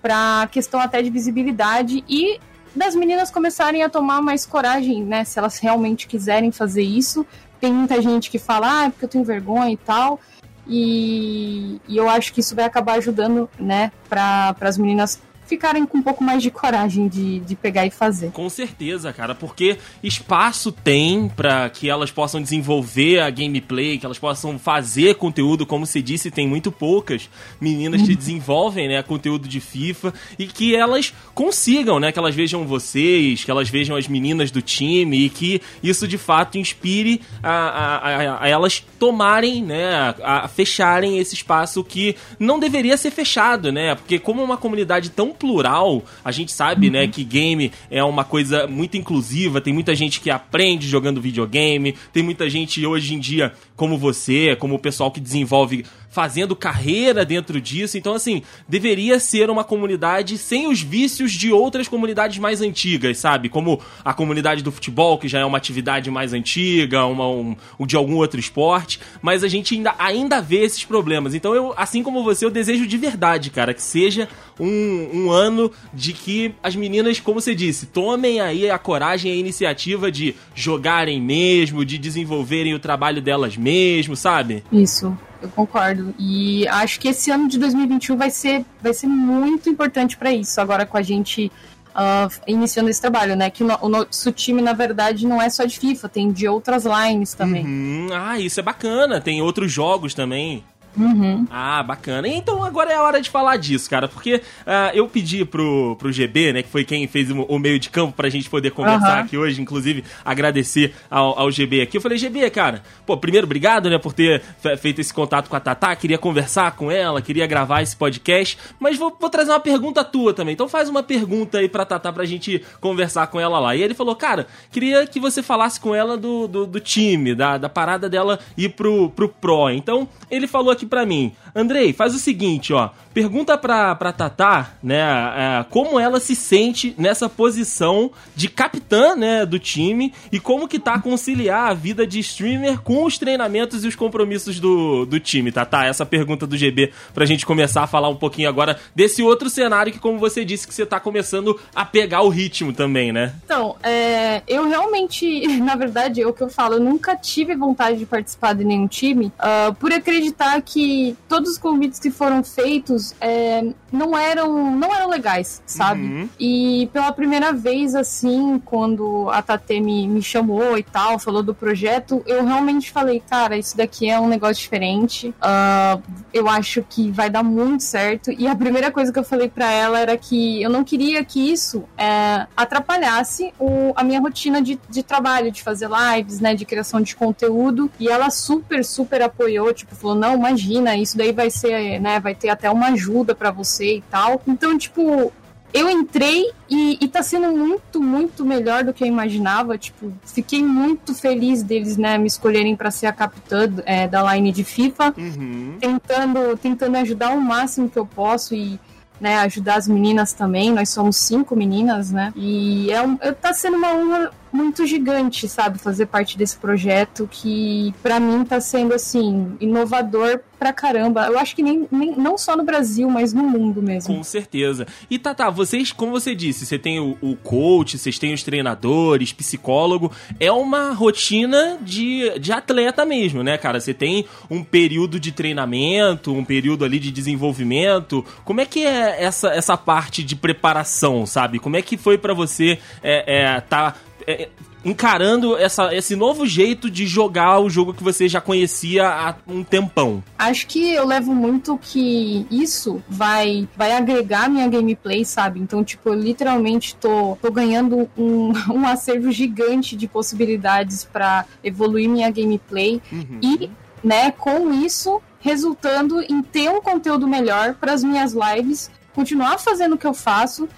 para 0.00 0.48
questão 0.52 0.78
até 0.78 1.02
de 1.02 1.10
visibilidade 1.10 2.04
e 2.08 2.38
das 2.76 2.94
meninas 2.94 3.28
começarem 3.28 3.82
a 3.82 3.88
tomar 3.88 4.22
mais 4.22 4.46
coragem, 4.46 5.02
né? 5.02 5.24
Se 5.24 5.36
elas 5.36 5.58
realmente 5.58 6.06
quiserem 6.06 6.52
fazer 6.52 6.82
isso 6.82 7.26
tem 7.66 7.72
muita 7.72 8.00
gente 8.00 8.30
que 8.30 8.38
fala, 8.38 8.82
ah, 8.82 8.84
é 8.84 8.90
porque 8.90 9.04
eu 9.04 9.08
tenho 9.08 9.24
vergonha 9.24 9.72
e 9.72 9.76
tal. 9.76 10.20
E, 10.68 11.80
e 11.88 11.96
eu 11.96 12.08
acho 12.08 12.32
que 12.32 12.40
isso 12.40 12.54
vai 12.54 12.64
acabar 12.64 12.94
ajudando, 12.94 13.48
né, 13.58 13.90
para 14.08 14.54
as 14.60 14.78
meninas 14.78 15.20
ficarem 15.46 15.86
com 15.86 15.98
um 15.98 16.02
pouco 16.02 16.22
mais 16.22 16.42
de 16.42 16.50
coragem 16.50 17.08
de, 17.08 17.40
de 17.40 17.54
pegar 17.54 17.86
e 17.86 17.90
fazer. 17.90 18.30
Com 18.32 18.48
certeza, 18.50 19.12
cara, 19.12 19.34
porque 19.34 19.78
espaço 20.02 20.72
tem 20.72 21.28
para 21.28 21.70
que 21.70 21.88
elas 21.88 22.10
possam 22.10 22.42
desenvolver 22.42 23.20
a 23.20 23.30
gameplay, 23.30 23.98
que 23.98 24.04
elas 24.04 24.18
possam 24.18 24.58
fazer 24.58 25.14
conteúdo, 25.14 25.64
como 25.64 25.86
se 25.86 26.02
disse, 26.02 26.30
tem 26.30 26.46
muito 26.46 26.72
poucas 26.72 27.28
meninas 27.60 28.02
que 28.02 28.10
uhum. 28.10 28.16
desenvolvem, 28.16 28.88
né, 28.88 29.02
conteúdo 29.02 29.48
de 29.48 29.60
FIFA 29.60 30.12
e 30.38 30.46
que 30.46 30.74
elas 30.74 31.14
consigam, 31.34 32.00
né, 32.00 32.10
que 32.10 32.18
elas 32.18 32.34
vejam 32.34 32.66
vocês, 32.66 33.44
que 33.44 33.50
elas 33.50 33.68
vejam 33.68 33.96
as 33.96 34.08
meninas 34.08 34.50
do 34.50 34.60
time 34.60 35.26
e 35.26 35.28
que 35.30 35.60
isso 35.82 36.08
de 36.08 36.18
fato 36.18 36.58
inspire 36.58 37.20
a, 37.42 37.50
a, 37.50 37.96
a, 37.96 38.44
a 38.44 38.48
elas 38.48 38.84
tomarem, 38.98 39.62
né, 39.62 40.14
a, 40.22 40.48
fecharem 40.48 41.18
esse 41.18 41.34
espaço 41.34 41.84
que 41.84 42.16
não 42.38 42.58
deveria 42.58 42.96
ser 42.96 43.10
fechado, 43.10 43.70
né, 43.70 43.94
porque 43.94 44.18
como 44.18 44.42
uma 44.42 44.56
comunidade 44.56 45.10
tão 45.10 45.32
plural. 45.38 46.02
A 46.24 46.32
gente 46.32 46.52
sabe, 46.52 46.90
né, 46.90 47.00
uhum. 47.00 47.06
né, 47.06 47.12
que 47.12 47.24
game 47.24 47.72
é 47.90 48.02
uma 48.02 48.24
coisa 48.24 48.66
muito 48.66 48.96
inclusiva, 48.96 49.60
tem 49.60 49.72
muita 49.72 49.94
gente 49.94 50.20
que 50.20 50.30
aprende 50.30 50.88
jogando 50.88 51.20
videogame, 51.20 51.94
tem 52.12 52.22
muita 52.22 52.48
gente 52.48 52.84
hoje 52.84 53.14
em 53.14 53.18
dia 53.18 53.52
como 53.76 53.98
você, 53.98 54.56
como 54.56 54.74
o 54.74 54.78
pessoal 54.78 55.10
que 55.10 55.20
desenvolve 55.20 55.84
fazendo 56.16 56.56
carreira 56.56 57.26
dentro 57.26 57.60
disso. 57.60 57.98
Então, 57.98 58.14
assim, 58.14 58.42
deveria 58.66 59.20
ser 59.20 59.50
uma 59.50 59.62
comunidade 59.62 60.38
sem 60.38 60.66
os 60.66 60.80
vícios 60.80 61.30
de 61.30 61.52
outras 61.52 61.88
comunidades 61.88 62.38
mais 62.38 62.62
antigas, 62.62 63.18
sabe? 63.18 63.50
Como 63.50 63.78
a 64.02 64.14
comunidade 64.14 64.62
do 64.62 64.72
futebol, 64.72 65.18
que 65.18 65.28
já 65.28 65.40
é 65.40 65.44
uma 65.44 65.58
atividade 65.58 66.10
mais 66.10 66.32
antiga, 66.32 67.04
uma, 67.04 67.28
um, 67.28 67.54
de 67.86 67.96
algum 67.96 68.14
outro 68.14 68.40
esporte. 68.40 68.98
Mas 69.20 69.44
a 69.44 69.48
gente 69.48 69.74
ainda, 69.74 69.94
ainda 69.98 70.40
vê 70.40 70.64
esses 70.64 70.86
problemas. 70.86 71.34
Então, 71.34 71.54
eu, 71.54 71.74
assim 71.76 72.02
como 72.02 72.24
você, 72.24 72.46
eu 72.46 72.50
desejo 72.50 72.86
de 72.86 72.96
verdade, 72.96 73.50
cara, 73.50 73.74
que 73.74 73.82
seja 73.82 74.26
um, 74.58 75.10
um 75.12 75.30
ano 75.30 75.70
de 75.92 76.14
que 76.14 76.54
as 76.62 76.74
meninas, 76.74 77.20
como 77.20 77.42
você 77.42 77.54
disse, 77.54 77.84
tomem 77.84 78.40
aí 78.40 78.70
a 78.70 78.78
coragem 78.78 79.30
e 79.30 79.34
a 79.34 79.38
iniciativa 79.38 80.10
de 80.10 80.34
jogarem 80.54 81.20
mesmo, 81.20 81.84
de 81.84 81.98
desenvolverem 81.98 82.72
o 82.72 82.78
trabalho 82.78 83.20
delas 83.20 83.54
mesmo, 83.54 84.16
sabe? 84.16 84.64
Isso 84.72 85.14
eu 85.40 85.48
concordo. 85.50 86.14
E 86.18 86.66
acho 86.68 87.00
que 87.00 87.08
esse 87.08 87.30
ano 87.30 87.48
de 87.48 87.58
2021 87.58 88.16
vai 88.16 88.30
ser, 88.30 88.64
vai 88.80 88.94
ser 88.94 89.06
muito 89.06 89.68
importante 89.68 90.16
para 90.16 90.32
isso, 90.32 90.60
agora 90.60 90.86
com 90.86 90.96
a 90.96 91.02
gente 91.02 91.50
uh, 91.96 92.30
iniciando 92.46 92.90
esse 92.90 93.00
trabalho, 93.00 93.34
né? 93.34 93.50
Que 93.50 93.64
o, 93.64 93.68
o 93.80 93.88
nosso 93.88 94.30
time, 94.32 94.60
na 94.60 94.72
verdade, 94.72 95.26
não 95.26 95.40
é 95.40 95.48
só 95.48 95.64
de 95.64 95.78
FIFA, 95.78 96.08
tem 96.08 96.30
de 96.30 96.46
outras 96.46 96.84
lines 96.84 97.34
também. 97.34 97.64
Uhum. 97.64 98.08
Ah, 98.12 98.38
isso 98.38 98.60
é 98.60 98.62
bacana, 98.62 99.20
tem 99.20 99.40
outros 99.40 99.72
jogos 99.72 100.14
também. 100.14 100.62
Uhum. 100.96 101.46
Ah, 101.50 101.82
bacana. 101.82 102.26
Então 102.28 102.62
agora 102.62 102.92
é 102.92 102.96
a 102.96 103.02
hora 103.02 103.20
de 103.20 103.30
falar 103.30 103.56
disso, 103.56 103.88
cara, 103.88 104.08
porque 104.08 104.36
uh, 104.36 104.94
eu 104.94 105.06
pedi 105.08 105.44
pro, 105.44 105.96
pro 105.96 106.12
GB, 106.12 106.52
né, 106.52 106.62
que 106.62 106.68
foi 106.68 106.84
quem 106.84 107.06
fez 107.06 107.30
o, 107.30 107.42
o 107.42 107.58
meio 107.58 107.78
de 107.78 107.90
campo 107.90 108.12
pra 108.12 108.28
gente 108.28 108.48
poder 108.48 108.70
conversar 108.70 109.18
uhum. 109.18 109.24
aqui 109.24 109.36
hoje, 109.36 109.60
inclusive 109.60 110.04
agradecer 110.24 110.94
ao, 111.10 111.38
ao 111.38 111.50
GB 111.50 111.82
aqui. 111.82 111.96
Eu 111.96 112.00
falei, 112.00 112.18
GB, 112.18 112.48
cara, 112.50 112.82
pô, 113.04 113.16
primeiro, 113.16 113.46
obrigado, 113.46 113.90
né, 113.90 113.98
por 113.98 114.12
ter 114.12 114.42
feito 114.78 115.00
esse 115.00 115.12
contato 115.12 115.48
com 115.48 115.56
a 115.56 115.60
Tatá, 115.60 115.94
queria 115.94 116.18
conversar 116.18 116.72
com 116.72 116.90
ela, 116.90 117.20
queria 117.20 117.46
gravar 117.46 117.82
esse 117.82 117.96
podcast, 117.96 118.58
mas 118.78 118.96
vou, 118.96 119.16
vou 119.20 119.30
trazer 119.30 119.50
uma 119.50 119.60
pergunta 119.60 120.02
tua 120.04 120.32
também. 120.32 120.54
Então 120.54 120.68
faz 120.68 120.88
uma 120.88 121.02
pergunta 121.02 121.58
aí 121.58 121.68
pra 121.68 121.84
Tatá 121.84 122.12
pra 122.12 122.24
gente 122.24 122.62
conversar 122.80 123.26
com 123.26 123.40
ela 123.40 123.58
lá. 123.58 123.76
E 123.76 123.82
ele 123.82 123.94
falou, 123.94 124.14
cara, 124.16 124.46
queria 124.70 125.06
que 125.06 125.20
você 125.20 125.42
falasse 125.42 125.80
com 125.80 125.94
ela 125.94 126.16
do, 126.16 126.48
do, 126.48 126.66
do 126.66 126.80
time, 126.80 127.34
da, 127.34 127.58
da 127.58 127.68
parada 127.68 128.08
dela 128.08 128.38
ir 128.56 128.70
pro, 128.70 129.10
pro 129.10 129.28
Pro. 129.28 129.70
Então, 129.70 130.08
ele 130.30 130.46
falou 130.46 130.70
aqui 130.70 130.85
para 130.86 131.06
mim. 131.06 131.32
Andrei, 131.54 131.92
faz 131.92 132.14
o 132.14 132.18
seguinte, 132.18 132.72
ó. 132.72 132.90
Pergunta 133.16 133.56
pra, 133.56 133.94
pra 133.94 134.12
Tatá, 134.12 134.72
né, 134.82 135.00
é, 135.00 135.64
como 135.70 135.98
ela 135.98 136.20
se 136.20 136.36
sente 136.36 136.94
nessa 136.98 137.30
posição 137.30 138.10
de 138.34 138.46
capitã, 138.46 139.16
né, 139.16 139.46
do 139.46 139.58
time 139.58 140.12
e 140.30 140.38
como 140.38 140.68
que 140.68 140.78
tá 140.78 141.00
conciliar 141.00 141.70
a 141.70 141.72
vida 141.72 142.06
de 142.06 142.18
streamer 142.18 142.82
com 142.82 143.04
os 143.04 143.16
treinamentos 143.16 143.86
e 143.86 143.88
os 143.88 143.96
compromissos 143.96 144.60
do, 144.60 145.06
do 145.06 145.18
time, 145.18 145.50
Tatá? 145.50 145.86
Essa 145.86 146.04
pergunta 146.04 146.46
do 146.46 146.58
GB 146.58 146.92
pra 147.14 147.24
gente 147.24 147.46
começar 147.46 147.84
a 147.84 147.86
falar 147.86 148.10
um 148.10 148.16
pouquinho 148.16 148.50
agora 148.50 148.78
desse 148.94 149.22
outro 149.22 149.48
cenário 149.48 149.94
que, 149.94 149.98
como 149.98 150.18
você 150.18 150.44
disse, 150.44 150.68
que 150.68 150.74
você 150.74 150.84
tá 150.84 151.00
começando 151.00 151.58
a 151.74 151.86
pegar 151.86 152.20
o 152.20 152.28
ritmo 152.28 152.70
também, 152.70 153.12
né? 153.12 153.32
Então, 153.46 153.76
é, 153.82 154.42
eu 154.46 154.68
realmente, 154.68 155.46
na 155.56 155.74
verdade, 155.74 156.20
é 156.20 156.26
o 156.26 156.34
que 156.34 156.42
eu 156.42 156.50
falo, 156.50 156.74
eu 156.74 156.80
nunca 156.80 157.16
tive 157.16 157.56
vontade 157.56 157.96
de 157.96 158.04
participar 158.04 158.52
de 158.52 158.62
nenhum 158.62 158.86
time 158.86 159.32
uh, 159.38 159.74
por 159.76 159.90
acreditar 159.90 160.60
que 160.60 161.16
todos 161.26 161.52
os 161.52 161.56
convites 161.56 161.98
que 161.98 162.10
foram 162.10 162.44
feitos 162.44 163.05
é, 163.20 163.62
não 163.92 164.16
eram 164.16 164.74
não 164.76 164.94
eram 164.94 165.08
legais, 165.08 165.62
sabe? 165.66 166.02
Uhum. 166.02 166.28
E 166.38 166.88
pela 166.92 167.12
primeira 167.12 167.52
vez, 167.52 167.94
assim, 167.94 168.60
quando 168.64 169.28
a 169.30 169.42
Tate 169.42 169.80
me, 169.80 170.08
me 170.08 170.22
chamou 170.22 170.76
e 170.78 170.82
tal, 170.82 171.18
falou 171.18 171.42
do 171.42 171.54
projeto, 171.54 172.22
eu 172.26 172.44
realmente 172.44 172.90
falei, 172.90 173.22
cara, 173.28 173.56
isso 173.56 173.76
daqui 173.76 174.08
é 174.08 174.18
um 174.18 174.28
negócio 174.28 174.62
diferente. 174.62 175.28
Uh, 175.28 176.02
eu 176.32 176.48
acho 176.48 176.82
que 176.88 177.10
vai 177.10 177.30
dar 177.30 177.42
muito 177.42 177.82
certo. 177.82 178.30
E 178.30 178.46
a 178.46 178.54
primeira 178.54 178.90
coisa 178.90 179.12
que 179.12 179.18
eu 179.18 179.24
falei 179.24 179.48
para 179.48 179.70
ela 179.70 179.98
era 179.98 180.16
que 180.16 180.62
eu 180.62 180.70
não 180.70 180.84
queria 180.84 181.24
que 181.24 181.50
isso 181.50 181.84
é, 181.96 182.46
atrapalhasse 182.56 183.52
o, 183.58 183.92
a 183.94 184.02
minha 184.02 184.20
rotina 184.20 184.60
de, 184.60 184.78
de 184.88 185.02
trabalho, 185.02 185.50
de 185.50 185.62
fazer 185.62 185.88
lives, 185.88 186.40
né, 186.40 186.54
de 186.54 186.64
criação 186.64 187.00
de 187.00 187.14
conteúdo. 187.14 187.90
E 187.98 188.08
ela 188.08 188.30
super, 188.30 188.84
super 188.84 189.22
apoiou, 189.22 189.72
tipo, 189.72 189.94
falou, 189.94 190.16
não, 190.16 190.34
imagina, 190.34 190.96
isso 190.96 191.16
daí 191.16 191.32
vai 191.32 191.50
ser, 191.50 192.00
né, 192.00 192.20
vai 192.20 192.34
ter 192.34 192.48
até 192.48 192.70
uma 192.70 192.95
ajuda 192.96 193.34
para 193.34 193.50
você 193.50 193.98
e 193.98 194.02
tal. 194.10 194.42
Então, 194.46 194.76
tipo, 194.76 195.32
eu 195.72 195.90
entrei 195.90 196.50
e, 196.70 196.98
e 197.00 197.08
tá 197.08 197.22
sendo 197.22 197.54
muito, 197.54 198.00
muito 198.00 198.44
melhor 198.44 198.82
do 198.82 198.94
que 198.94 199.04
eu 199.04 199.08
imaginava. 199.08 199.76
Tipo, 199.76 200.12
fiquei 200.24 200.62
muito 200.62 201.14
feliz 201.14 201.62
deles, 201.62 201.96
né, 201.96 202.16
me 202.16 202.26
escolherem 202.26 202.74
para 202.74 202.90
ser 202.90 203.06
a 203.06 203.12
capitã 203.12 203.70
é, 203.84 204.08
da 204.08 204.34
line 204.34 204.52
de 204.52 204.64
FIFA, 204.64 205.14
uhum. 205.16 205.76
tentando, 205.78 206.56
tentando 206.56 206.96
ajudar 206.96 207.30
o 207.30 207.40
máximo 207.40 207.90
que 207.90 207.98
eu 207.98 208.06
posso 208.06 208.54
e 208.54 208.80
né, 209.20 209.38
ajudar 209.40 209.76
as 209.76 209.86
meninas 209.86 210.32
também. 210.32 210.72
Nós 210.72 210.88
somos 210.88 211.16
cinco 211.16 211.54
meninas, 211.54 212.10
né? 212.10 212.32
E 212.34 212.90
é 212.90 213.02
um, 213.02 213.16
tá 213.16 213.52
sendo 213.52 213.76
uma 213.76 213.94
honra 213.94 214.30
muito 214.56 214.86
gigante, 214.86 215.48
sabe? 215.48 215.78
Fazer 215.78 216.06
parte 216.06 216.38
desse 216.38 216.56
projeto 216.56 217.28
que 217.30 217.94
para 218.02 218.18
mim 218.18 218.44
tá 218.44 218.60
sendo 218.60 218.94
assim 218.94 219.56
inovador 219.60 220.40
pra 220.58 220.72
caramba. 220.72 221.26
Eu 221.26 221.38
acho 221.38 221.54
que 221.54 221.62
nem, 221.62 221.86
nem 221.90 222.16
não 222.16 222.38
só 222.38 222.56
no 222.56 222.64
Brasil, 222.64 223.08
mas 223.10 223.32
no 223.32 223.42
mundo 223.42 223.82
mesmo. 223.82 224.14
Com 224.14 224.22
certeza. 224.22 224.86
E 225.10 225.18
Tata, 225.18 225.50
vocês, 225.50 225.92
como 225.92 226.12
você 226.12 226.34
disse, 226.34 226.64
você 226.64 226.78
tem 226.78 226.98
o, 226.98 227.16
o 227.20 227.36
coach, 227.36 227.98
vocês 227.98 228.18
têm 228.18 228.32
os 228.32 228.42
treinadores, 228.42 229.32
psicólogo. 229.32 230.10
É 230.40 230.50
uma 230.50 230.92
rotina 230.92 231.78
de, 231.82 232.38
de 232.38 232.52
atleta 232.52 233.04
mesmo, 233.04 233.42
né, 233.42 233.58
cara? 233.58 233.80
Você 233.80 233.92
tem 233.92 234.24
um 234.50 234.64
período 234.64 235.20
de 235.20 235.30
treinamento, 235.30 236.32
um 236.32 236.44
período 236.44 236.84
ali 236.84 236.98
de 236.98 237.10
desenvolvimento. 237.10 238.24
Como 238.44 238.60
é 238.60 238.66
que 238.66 238.84
é 238.84 239.22
essa, 239.22 239.48
essa 239.48 239.76
parte 239.76 240.22
de 240.22 240.34
preparação, 240.34 241.26
sabe? 241.26 241.58
Como 241.58 241.76
é 241.76 241.82
que 241.82 241.96
foi 241.96 242.16
para 242.16 242.32
você 242.32 242.78
é, 243.02 243.42
é, 243.42 243.60
tá 243.60 243.94
é, 244.26 244.48
encarando 244.84 245.56
essa, 245.56 245.94
esse 245.94 246.14
novo 246.14 246.46
jeito 246.46 246.90
de 246.90 247.06
jogar 247.06 247.58
o 247.60 247.68
jogo 247.68 247.92
que 247.92 248.04
você 248.04 248.28
já 248.28 248.40
conhecia 248.40 249.06
há 249.08 249.34
um 249.46 249.64
tempão? 249.64 250.22
Acho 250.38 250.66
que 250.66 250.92
eu 250.92 251.06
levo 251.06 251.34
muito 251.34 251.78
que 251.78 252.46
isso 252.50 253.02
vai, 253.08 253.68
vai 253.76 253.92
agregar 253.92 254.48
minha 254.48 254.68
gameplay, 254.68 255.24
sabe? 255.24 255.60
Então, 255.60 255.82
tipo, 255.82 256.08
eu 256.08 256.14
literalmente 256.14 256.94
tô, 256.96 257.36
tô 257.40 257.50
ganhando 257.50 258.08
um, 258.16 258.52
um 258.72 258.86
acervo 258.86 259.30
gigante 259.32 259.96
de 259.96 260.06
possibilidades 260.06 261.04
para 261.04 261.44
evoluir 261.64 262.08
minha 262.08 262.30
gameplay. 262.30 263.00
Uhum. 263.10 263.40
E, 263.42 263.70
né, 264.04 264.30
com 264.30 264.72
isso, 264.72 265.20
resultando 265.40 266.20
em 266.20 266.42
ter 266.42 266.68
um 266.68 266.80
conteúdo 266.80 267.26
melhor 267.26 267.74
para 267.74 267.92
as 267.92 268.04
minhas 268.04 268.34
lives, 268.34 268.90
continuar 269.14 269.58
fazendo 269.58 269.94
o 269.94 269.98
que 269.98 270.06
eu 270.06 270.14
faço 270.14 270.68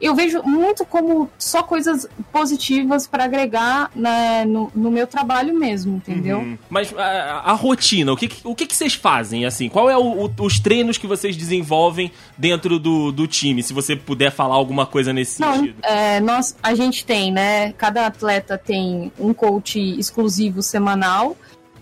eu 0.00 0.14
vejo 0.14 0.42
muito 0.42 0.84
como 0.84 1.28
só 1.38 1.62
coisas 1.62 2.08
positivas 2.32 3.06
para 3.06 3.24
agregar 3.24 3.90
né, 3.94 4.44
no, 4.44 4.70
no, 4.74 4.90
meu 4.90 5.06
trabalho 5.06 5.52
mesmo, 5.54 5.96
entendeu? 5.96 6.38
Uhum. 6.38 6.58
Mas 6.70 6.94
a, 6.96 7.42
a, 7.46 7.52
rotina, 7.52 8.12
o 8.12 8.16
que, 8.16 8.30
o 8.44 8.54
que, 8.54 8.66
que 8.66 8.76
vocês 8.76 8.94
fazem, 8.94 9.44
assim? 9.44 9.68
Qual 9.68 9.90
é 9.90 9.96
o, 9.96 10.26
o, 10.26 10.30
os 10.40 10.60
treinos 10.60 10.96
que 10.96 11.06
vocês 11.06 11.36
desenvolvem 11.36 12.12
dentro 12.36 12.78
do, 12.78 13.10
do 13.10 13.26
time? 13.26 13.62
Se 13.62 13.72
você 13.72 13.96
puder 13.96 14.30
falar 14.30 14.54
alguma 14.54 14.86
coisa 14.86 15.12
nesse 15.12 15.40
Não, 15.40 15.56
sentido. 15.56 15.78
É, 15.82 16.20
nós, 16.20 16.56
a 16.62 16.74
gente 16.74 17.04
tem, 17.04 17.32
né? 17.32 17.72
Cada 17.72 18.06
atleta 18.06 18.56
tem 18.56 19.12
um 19.18 19.34
coach 19.34 19.78
exclusivo 19.98 20.62
semanal 20.62 21.36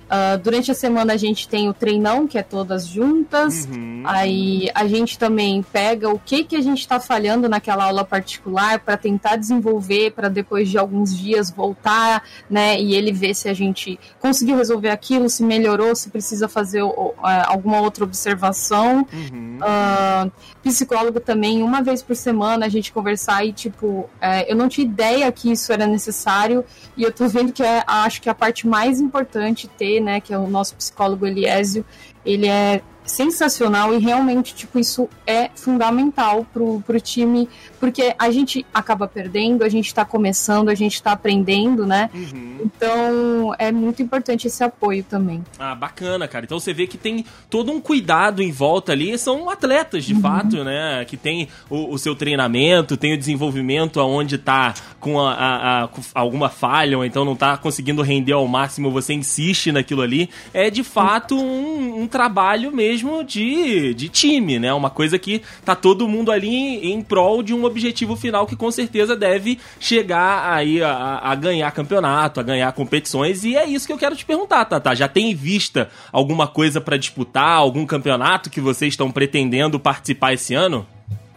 Uh, 0.07 0.39
durante 0.39 0.71
a 0.71 0.75
semana 0.75 1.15
a 1.15 1.17
gente 1.17 1.49
tem 1.49 1.69
o 1.69 1.75
treinão, 1.75 2.29
que 2.29 2.39
é 2.39 2.43
todas 2.43 2.87
juntas. 2.87 3.67
Uhum. 3.67 4.03
Aí 4.05 4.71
a 4.73 4.87
gente 4.87 5.19
também 5.19 5.63
pega 5.63 6.09
o 6.09 6.19
que, 6.19 6.45
que 6.45 6.55
a 6.55 6.61
gente 6.61 6.79
está 6.79 7.01
falhando 7.01 7.49
naquela 7.49 7.85
aula 7.85 8.05
particular 8.05 8.79
para 8.79 8.97
tentar 8.97 9.35
desenvolver, 9.35 10.13
para 10.13 10.29
depois 10.29 10.69
de 10.69 10.79
alguns 10.79 11.17
dias 11.17 11.51
voltar, 11.51 12.23
né? 12.49 12.81
E 12.81 12.95
ele 12.95 13.13
ver 13.13 13.35
se 13.35 13.49
a 13.49 13.55
gente 13.55 13.99
conseguiu 14.21 14.57
resolver 14.57 14.91
aquilo, 14.91 15.29
se 15.29 15.43
melhorou, 15.43 15.95
se 15.97 16.09
precisa 16.09 16.49
fazer 16.49 16.83
uh, 16.83 17.15
alguma 17.47 17.81
outra 17.81 18.05
observação. 18.05 19.07
Uhum. 19.13 19.59
Uh, 19.59 20.31
psicólogo 20.63 21.19
também, 21.19 21.63
uma 21.63 21.83
vez 21.83 22.03
por 22.03 22.15
semana 22.15 22.67
a 22.67 22.69
gente 22.69 22.93
conversar 22.93 23.45
e, 23.45 23.53
tipo, 23.53 23.87
uh, 23.87 24.09
eu 24.47 24.55
não 24.55 24.69
tinha 24.69 24.87
ideia 24.87 25.31
que 25.33 25.51
isso 25.51 25.73
era 25.73 25.87
necessário 25.87 26.65
e 26.97 27.03
eu 27.03 27.13
tô 27.13 27.27
vendo 27.29 27.53
que 27.53 27.63
é, 27.63 27.83
acho 27.87 28.23
que 28.23 28.29
é 28.29 28.33
a 28.33 28.35
parte 28.35 28.67
mais 28.67 29.01
importante 29.01 29.69
ter 29.69 29.96
né, 30.01 30.21
que 30.21 30.33
é 30.33 30.39
o 30.39 30.47
nosso 30.47 30.75
psicólogo 30.77 31.27
Eliésio, 31.27 31.85
ele 32.25 32.47
é 32.47 32.83
sensacional 33.07 33.95
e 33.95 33.99
realmente, 33.99 34.55
tipo, 34.55 34.79
isso 34.79 35.09
é 35.27 35.51
fundamental 35.55 36.47
pro, 36.53 36.81
pro 36.81 37.01
time, 37.01 37.49
porque 37.79 38.15
a 38.19 38.31
gente 38.31 38.67
acaba 38.75 39.07
perdendo, 39.07 39.63
a 39.63 39.69
gente 39.69 39.95
tá 39.95 40.05
começando, 40.05 40.69
a 40.69 40.75
gente 40.75 41.03
tá 41.03 41.13
aprendendo, 41.13 41.87
né? 41.87 42.11
Uhum. 42.13 42.59
Então, 42.65 43.55
é 43.59 43.71
muito 43.71 44.03
importante 44.03 44.47
esse 44.47 44.63
apoio 44.63 45.05
também. 45.05 45.45
Ah, 45.59 45.75
bacana, 45.75 46.27
cara. 46.27 46.45
Então 46.45 46.59
você 46.59 46.73
vê 46.73 46.87
que 46.87 46.99
tem 46.99 47.25
todo 47.49 47.71
um 47.71 47.81
cuidado 47.81 48.43
em 48.43 48.51
volta 48.51 48.93
ali, 48.93 49.17
são 49.19 49.49
atletas, 49.49 50.05
de 50.05 50.15
uhum. 50.15 50.21
fato, 50.21 50.65
né? 50.65 51.05
Que 51.05 51.17
tem 51.17 51.49
o, 51.71 51.95
o, 51.95 51.99
seu 51.99 52.15
treinamento, 52.15 52.97
tem 52.97 53.15
o 53.15 53.19
desenvolvimento 53.19 54.01
aonde 54.01 54.39
tá 54.39 54.75
com 54.99 55.21
a, 55.21 55.33
a, 55.33 55.85
a, 55.85 55.89
alguma 56.15 56.49
falha, 56.49 56.99
ou 56.99 57.05
então 57.05 57.25
não 57.25 57.37
tá 57.37 57.57
conseguindo 57.57 58.03
render 58.03 58.33
ao 58.33 58.47
máximo, 58.49 58.91
você 58.91 59.15
insiste 59.15 59.71
naquilo 59.71 60.03
ali. 60.03 60.29
É, 60.53 60.71
de 60.71 60.83
fato, 60.83 61.37
um, 61.37 62.03
um 62.03 62.07
trabalho 62.07 62.73
mesmo 62.73 62.96
mesmo 62.97 63.23
de, 63.23 63.93
de 63.95 64.09
time, 64.09 64.59
né? 64.59 64.73
Uma 64.73 64.89
coisa 64.89 65.19
que 65.19 65.43
tá 65.65 65.75
todo 65.75 66.09
mundo 66.09 66.33
ali 66.33 66.49
em, 66.49 66.93
em 66.93 67.03
prol 67.03 67.43
de 67.43 67.53
um 67.53 67.65
objetivo 67.65 68.17
final 68.17 68.47
que 68.47 68.57
com 68.57 68.71
certeza 68.71 69.15
deve 69.15 69.59
chegar 69.79 70.51
aí 70.53 70.83
a, 70.83 71.19
a, 71.23 71.35
ganhar 71.35 71.71
campeonato, 71.73 72.41
a 72.41 72.43
ganhar 72.43 72.73
competições. 72.73 73.45
E 73.45 73.55
é 73.55 73.67
isso 73.67 73.87
que 73.87 73.93
eu 73.93 73.99
quero 73.99 74.17
te 74.17 74.25
perguntar, 74.25 74.65
Tata. 74.65 74.95
Já 74.95 75.09
tem 75.09 75.31
em 75.31 75.35
vista 75.35 75.91
alguma 76.11 76.47
coisa 76.47 76.81
para 76.81 76.97
disputar, 76.97 77.57
algum 77.59 77.85
campeonato 77.85 78.49
que 78.49 78.61
vocês 78.61 78.95
estão 78.95 79.11
pretendendo 79.11 79.79
participar 79.79 80.33
esse 80.33 80.55
ano? 80.55 80.87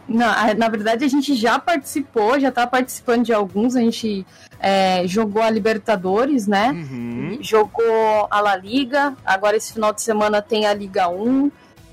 Não, 0.09 0.27
na 0.57 0.67
verdade 0.67 1.05
a 1.05 1.07
gente 1.07 1.35
já 1.35 1.59
participou, 1.59 2.39
já 2.39 2.51
tá 2.51 2.65
participando 2.65 3.25
de 3.25 3.31
alguns, 3.31 3.75
a 3.75 3.79
gente 3.79 4.25
é, 4.59 5.03
jogou 5.05 5.41
a 5.41 5.49
Libertadores, 5.49 6.47
né? 6.47 6.71
Uhum. 6.71 7.37
Jogou 7.41 8.27
a 8.29 8.41
La 8.41 8.55
Liga, 8.55 9.15
agora 9.23 9.55
esse 9.55 9.71
final 9.71 9.93
de 9.93 10.01
semana 10.01 10.41
tem 10.41 10.65
a 10.65 10.73
Liga 10.73 11.07
1 11.07 11.51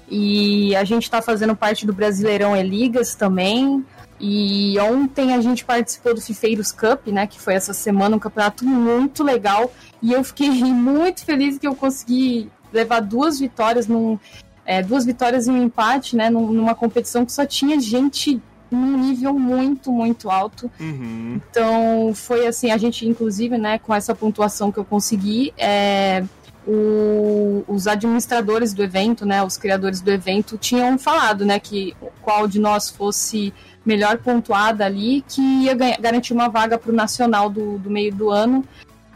e 0.09 0.75
a 0.77 0.85
gente 0.85 1.11
tá 1.11 1.21
fazendo 1.21 1.55
parte 1.55 1.87
do 1.87 1.93
Brasileirão 1.93 2.57
e 2.57 2.63
Ligas 2.63 3.15
também. 3.15 3.85
E 4.19 4.79
ontem 4.81 5.35
a 5.35 5.41
gente 5.41 5.65
participou 5.65 6.15
do 6.15 6.21
Fifeiros 6.23 6.73
Cup, 6.73 7.09
né? 7.09 7.27
Que 7.27 7.39
foi 7.39 7.55
essa 7.55 7.75
semana, 7.75 8.17
um 8.17 8.19
campeonato 8.19 8.65
muito 8.65 9.23
legal. 9.23 9.71
E 10.03 10.13
eu 10.13 10.25
fiquei 10.25 10.49
muito 10.65 11.25
feliz 11.25 11.59
que 11.59 11.67
eu 11.67 11.75
consegui 11.75 12.51
levar 12.73 13.01
duas 13.01 13.39
vitórias 13.39 13.87
num, 13.87 14.19
é, 14.67 14.83
duas 14.83 15.05
vitórias 15.05 15.47
e 15.47 15.51
um 15.51 15.63
empate, 15.63 16.17
né? 16.17 16.29
Numa 16.29 16.75
competição 16.75 17.25
que 17.25 17.33
só 17.33 17.47
tinha 17.47 17.81
gente 17.81 18.43
num 18.71 18.99
nível 18.99 19.33
muito, 19.39 19.93
muito 19.93 20.29
alto. 20.29 20.71
Uhum. 20.81 21.41
Então, 21.51 22.13
foi 22.15 22.47
assim, 22.47 22.73
a 22.73 22.77
gente, 22.77 23.07
inclusive, 23.07 23.57
né, 23.57 23.79
com 23.79 23.95
essa 23.95 24.15
pontuação 24.15 24.73
que 24.73 24.79
eu 24.79 24.85
consegui, 24.85 25.55
é, 25.57 26.25
o, 26.67 27.65
os 27.69 27.87
administradores 27.87 28.75
do 28.75 28.83
evento, 28.83 29.25
né, 29.25 29.43
os 29.43 29.57
criadores 29.57 30.01
do 30.01 30.11
evento, 30.11 30.59
tinham 30.59 30.99
falado, 30.99 31.47
né, 31.47 31.61
que 31.61 31.95
qual 32.21 32.49
de 32.49 32.59
nós 32.59 32.91
fosse 32.91 33.55
melhor 33.85 34.19
pontuada 34.19 34.85
ali, 34.85 35.25
que 35.29 35.41
ia 35.41 35.75
ganhar, 35.75 36.01
garantir 36.01 36.33
uma 36.33 36.49
vaga 36.49 36.77
para 36.77 36.91
o 36.91 36.95
nacional 36.95 37.49
do, 37.49 37.79
do 37.79 37.89
meio 37.89 38.13
do 38.13 38.31
ano. 38.31 38.65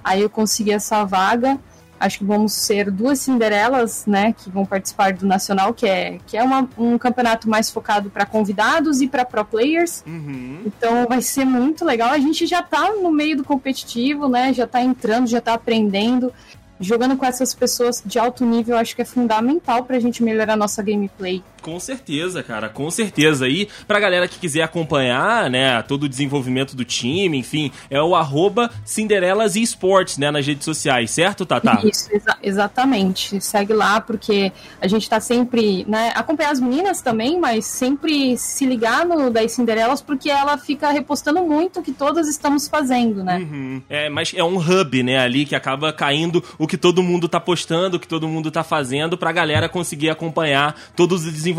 Aí 0.02 0.22
eu 0.22 0.30
consegui 0.30 0.70
essa 0.70 1.04
vaga 1.04 1.58
acho 2.00 2.18
que 2.18 2.24
vamos 2.24 2.54
ser 2.54 2.90
duas 2.90 3.20
Cinderelas, 3.20 4.06
né, 4.06 4.32
que 4.32 4.48
vão 4.48 4.64
participar 4.64 5.12
do 5.12 5.26
Nacional, 5.26 5.74
que 5.74 5.86
é, 5.86 6.18
que 6.26 6.36
é 6.36 6.42
uma, 6.42 6.66
um 6.78 6.96
campeonato 6.96 7.48
mais 7.48 7.70
focado 7.70 8.08
para 8.08 8.24
convidados 8.24 9.02
e 9.02 9.06
para 9.06 9.24
pro 9.24 9.44
players. 9.44 10.02
Uhum. 10.06 10.62
Então 10.64 11.06
vai 11.06 11.20
ser 11.20 11.44
muito 11.44 11.84
legal. 11.84 12.10
A 12.10 12.18
gente 12.18 12.46
já 12.46 12.62
tá 12.62 12.90
no 12.92 13.12
meio 13.12 13.36
do 13.36 13.44
competitivo, 13.44 14.28
né, 14.28 14.54
já 14.54 14.66
tá 14.66 14.82
entrando, 14.82 15.26
já 15.26 15.40
tá 15.40 15.52
aprendendo 15.52 16.32
jogando 16.80 17.14
com 17.14 17.26
essas 17.26 17.54
pessoas 17.54 18.02
de 18.04 18.18
alto 18.18 18.44
nível, 18.44 18.78
acho 18.78 18.96
que 18.96 19.02
é 19.02 19.04
fundamental 19.04 19.84
pra 19.84 20.00
gente 20.00 20.22
melhorar 20.22 20.54
a 20.54 20.56
nossa 20.56 20.82
gameplay. 20.82 21.42
Com 21.60 21.78
certeza, 21.78 22.42
cara, 22.42 22.68
com 22.68 22.90
certeza. 22.90 23.48
E 23.48 23.68
pra 23.86 24.00
galera 24.00 24.26
que 24.26 24.38
quiser 24.38 24.62
acompanhar, 24.62 25.50
né, 25.50 25.82
todo 25.82 26.04
o 26.04 26.08
desenvolvimento 26.08 26.74
do 26.74 26.84
time, 26.84 27.38
enfim, 27.38 27.70
é 27.90 28.00
o 28.00 28.14
arroba 28.14 28.70
Cinderelas 28.84 29.56
Esports, 29.56 30.18
né, 30.18 30.30
nas 30.30 30.46
redes 30.46 30.64
sociais, 30.64 31.10
certo, 31.10 31.44
Tata? 31.44 31.80
Isso, 31.84 32.08
exa 32.12 32.36
exatamente. 32.42 33.40
Segue 33.40 33.72
lá, 33.72 34.00
porque 34.00 34.52
a 34.80 34.88
gente 34.88 35.08
tá 35.08 35.20
sempre, 35.20 35.84
né, 35.86 36.12
acompanhar 36.14 36.50
as 36.50 36.60
meninas 36.60 37.02
também, 37.02 37.38
mas 37.38 37.66
sempre 37.66 38.36
se 38.38 38.64
ligar 38.64 39.04
no 39.04 39.30
das 39.30 39.52
Cinderelas, 39.52 40.00
porque 40.00 40.30
ela 40.30 40.56
fica 40.56 40.90
repostando 40.90 41.42
muito 41.42 41.80
o 41.80 41.82
que 41.82 41.92
todas 41.92 42.28
estamos 42.28 42.68
fazendo, 42.68 43.22
né? 43.22 43.38
Uhum. 43.38 43.82
É, 43.88 44.08
mas 44.08 44.32
é 44.34 44.42
um 44.42 44.56
hub, 44.58 45.02
né, 45.02 45.18
ali 45.18 45.44
que 45.44 45.54
acaba 45.54 45.92
caindo 45.92 46.42
o 46.58 46.66
que 46.66 46.76
todo 46.76 47.02
mundo 47.02 47.28
tá 47.28 47.38
postando, 47.38 47.96
o 47.96 48.00
que 48.00 48.08
todo 48.08 48.26
mundo 48.26 48.50
tá 48.50 48.64
fazendo, 48.64 49.18
pra 49.18 49.32
galera 49.32 49.68
conseguir 49.68 50.10
acompanhar 50.10 50.74
todos 50.96 51.24
os 51.24 51.32
desenvolvimentos 51.32 51.49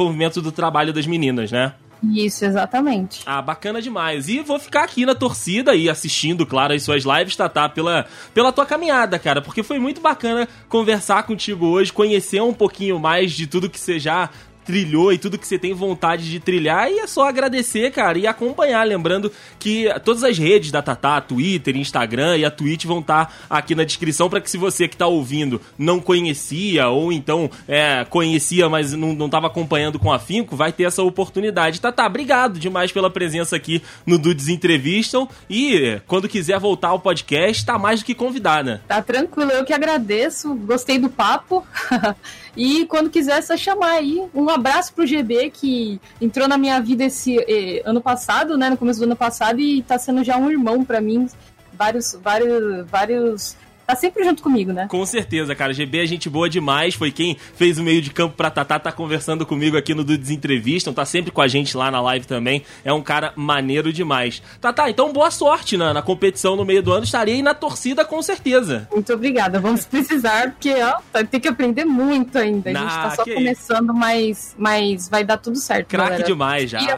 do 0.42 0.52
trabalho 0.52 0.94
das 0.94 1.06
meninas, 1.06 1.52
né? 1.52 1.74
Isso, 2.04 2.44
exatamente. 2.46 3.22
Ah, 3.28 3.42
bacana 3.42 3.82
demais. 3.82 4.28
E 4.28 4.40
vou 4.40 4.58
ficar 4.58 4.84
aqui 4.84 5.06
na 5.06 5.14
torcida 5.14 5.76
e 5.76 5.88
assistindo, 5.88 6.46
claro, 6.46 6.74
as 6.74 6.82
suas 6.82 7.04
lives, 7.04 7.36
Tatá, 7.36 7.70
pela, 7.70 8.08
pela 8.34 8.52
tua 8.52 8.66
caminhada, 8.66 9.20
cara, 9.20 9.42
porque 9.42 9.62
foi 9.62 9.78
muito 9.78 10.02
bacana 10.02 10.48
conversar 10.68 11.24
contigo 11.24 11.68
hoje, 11.68 11.94
conhecer 11.94 12.42
um 12.42 12.54
pouquinho 12.54 13.00
mais 13.00 13.32
de 13.34 13.46
tudo 13.46 13.70
que 13.70 13.80
você 13.80 14.00
já 14.00 14.30
trilhou 14.66 15.12
e 15.12 15.18
tudo 15.18 15.38
que 15.38 15.48
você 15.48 15.58
tem 15.58 15.74
vontade 15.74 16.30
de 16.30 16.40
trilhar. 16.40 16.90
E 16.90 17.00
é 17.00 17.08
só 17.08 17.28
agradecer, 17.28 17.92
cara, 17.92 18.18
e 18.18 18.28
acompanhar. 18.28 18.86
Lembrando 18.86 19.32
que 19.60 19.88
todas 20.04 20.24
as 20.24 20.38
redes 20.38 20.72
da 20.72 20.82
Tatá, 20.82 21.20
Twitter, 21.22 21.76
Instagram 21.76 22.38
e 22.38 22.46
a 22.46 22.52
Twitch 22.52 22.86
vão 22.86 23.00
estar 23.00 23.26
tá 23.26 23.34
aqui 23.50 23.76
na 23.76 23.84
descrição 23.84 24.30
para 24.30 24.42
que 24.42 24.50
se 24.50 24.58
você 24.58 24.88
que 24.88 24.96
está 24.96 25.08
ouvindo 25.08 25.62
não 25.78 26.00
conhecia 26.00 26.88
ou 26.90 27.12
então 27.12 27.50
é, 27.68 28.06
conhecia, 28.10 28.70
mas 28.70 28.94
não 28.94 29.26
estava 29.26 29.48
acompanhando 29.48 30.00
com 30.00 30.12
afinco, 30.12 30.56
vai 30.56 30.72
ter 30.72 30.84
essa 30.84 31.04
oportunidade. 31.04 31.82
Tatá, 31.82 32.06
obrigado 32.06 32.60
demais 32.60 32.92
pela 32.92 33.10
presença 33.10 33.56
aqui 33.56 33.82
no 34.06 34.18
Dudes 34.18 34.48
Entrevistam. 34.48 35.28
E 35.50 36.00
quando 36.08 36.30
quiser 36.30 36.60
voltar 36.60 36.90
ao 36.90 37.00
podcast, 37.00 37.66
tá 37.66 37.78
mais 37.78 38.02
do 38.02 38.06
que 38.06 38.16
convidada. 38.16 38.82
Tá 38.88 39.02
tranquilo, 39.02 39.52
eu 39.52 39.66
que 39.66 39.74
agradeço. 39.74 40.54
Gostei 40.56 40.98
do 40.98 41.10
papo. 41.10 41.66
E 42.56 42.86
quando 42.86 43.10
quiser, 43.10 43.40
é 43.40 43.42
só 43.42 43.56
chamar 43.56 43.94
aí. 43.94 44.24
Um 44.34 44.50
abraço 44.50 44.94
pro 44.94 45.06
GB 45.06 45.50
que 45.52 46.00
entrou 46.20 46.48
na 46.48 46.58
minha 46.58 46.80
vida 46.82 47.06
esse 47.06 47.38
eh, 47.40 47.82
ano 47.86 48.02
passado, 48.02 48.58
né? 48.58 48.70
No 48.70 48.78
começo 48.78 49.00
do 49.00 49.06
ano 49.06 49.16
passado, 49.16 49.60
e 49.60 49.82
tá 49.84 49.98
sendo 49.98 50.24
já 50.24 50.38
um 50.38 50.50
irmão 50.50 50.84
para 50.84 51.00
mim. 51.00 51.30
Vários, 51.74 52.18
vários, 52.22 52.86
vários 52.90 53.58
tá 53.86 53.96
sempre 53.96 54.24
junto 54.24 54.42
comigo, 54.42 54.72
né? 54.72 54.88
Com 54.88 55.06
certeza, 55.06 55.56
cara. 55.56 55.74
GB 55.74 56.00
é 56.00 56.06
gente 56.06 56.30
boa 56.30 56.50
demais. 56.50 56.96
Foi 56.96 57.12
quem 57.12 57.38
fez 57.56 57.78
o 57.78 57.84
meio 57.84 58.02
de 58.02 58.10
campo 58.12 58.36
pra 58.36 58.50
Tatá, 58.50 58.80
tá 58.80 58.92
conversando 58.92 59.46
comigo 59.46 59.78
aqui 59.78 59.94
no 59.94 60.04
Dudes 60.04 60.30
Entrevistam, 60.30 60.94
tá 60.94 61.06
sempre 61.06 61.32
com 61.32 61.42
a 61.42 61.48
gente 61.48 61.76
lá 61.76 61.92
na 61.92 62.02
live 62.02 62.26
também. 62.26 62.64
É 62.84 62.94
um 62.94 63.02
cara 63.02 63.34
maneiro 63.36 63.92
demais. 63.92 64.42
Tatá, 64.60 64.90
então 64.90 65.12
boa 65.12 65.32
sorte 65.32 65.78
na, 65.78 65.94
na 65.94 66.02
competição 66.02 66.56
no 66.56 66.66
meio 66.66 66.82
do 66.82 66.92
ano. 66.92 67.04
Estarei 67.04 67.36
aí 67.36 67.42
na 67.42 67.54
torcida 67.54 68.06
com 68.06 68.22
certeza. 68.22 68.88
Muito 68.92 69.14
obrigada. 69.14 69.60
Vamos 69.60 69.86
precisar, 69.86 70.52
porque 70.52 70.74
ó, 70.82 71.24
tem 71.24 71.40
que 71.40 71.48
aprender 71.48 71.86
muito 71.86 72.38
ainda. 72.38 72.70
A 72.70 72.74
gente 72.74 72.94
tá 72.94 73.12
só 73.12 73.24
começando, 73.24 73.94
mas, 73.94 74.56
mas 74.58 75.10
vai 75.10 75.24
dar 75.24 75.38
tudo 75.38 75.58
certo. 75.58 75.88
Craque 75.88 76.24
demais 76.24 76.70
já. 76.70 76.82
E 76.82 76.92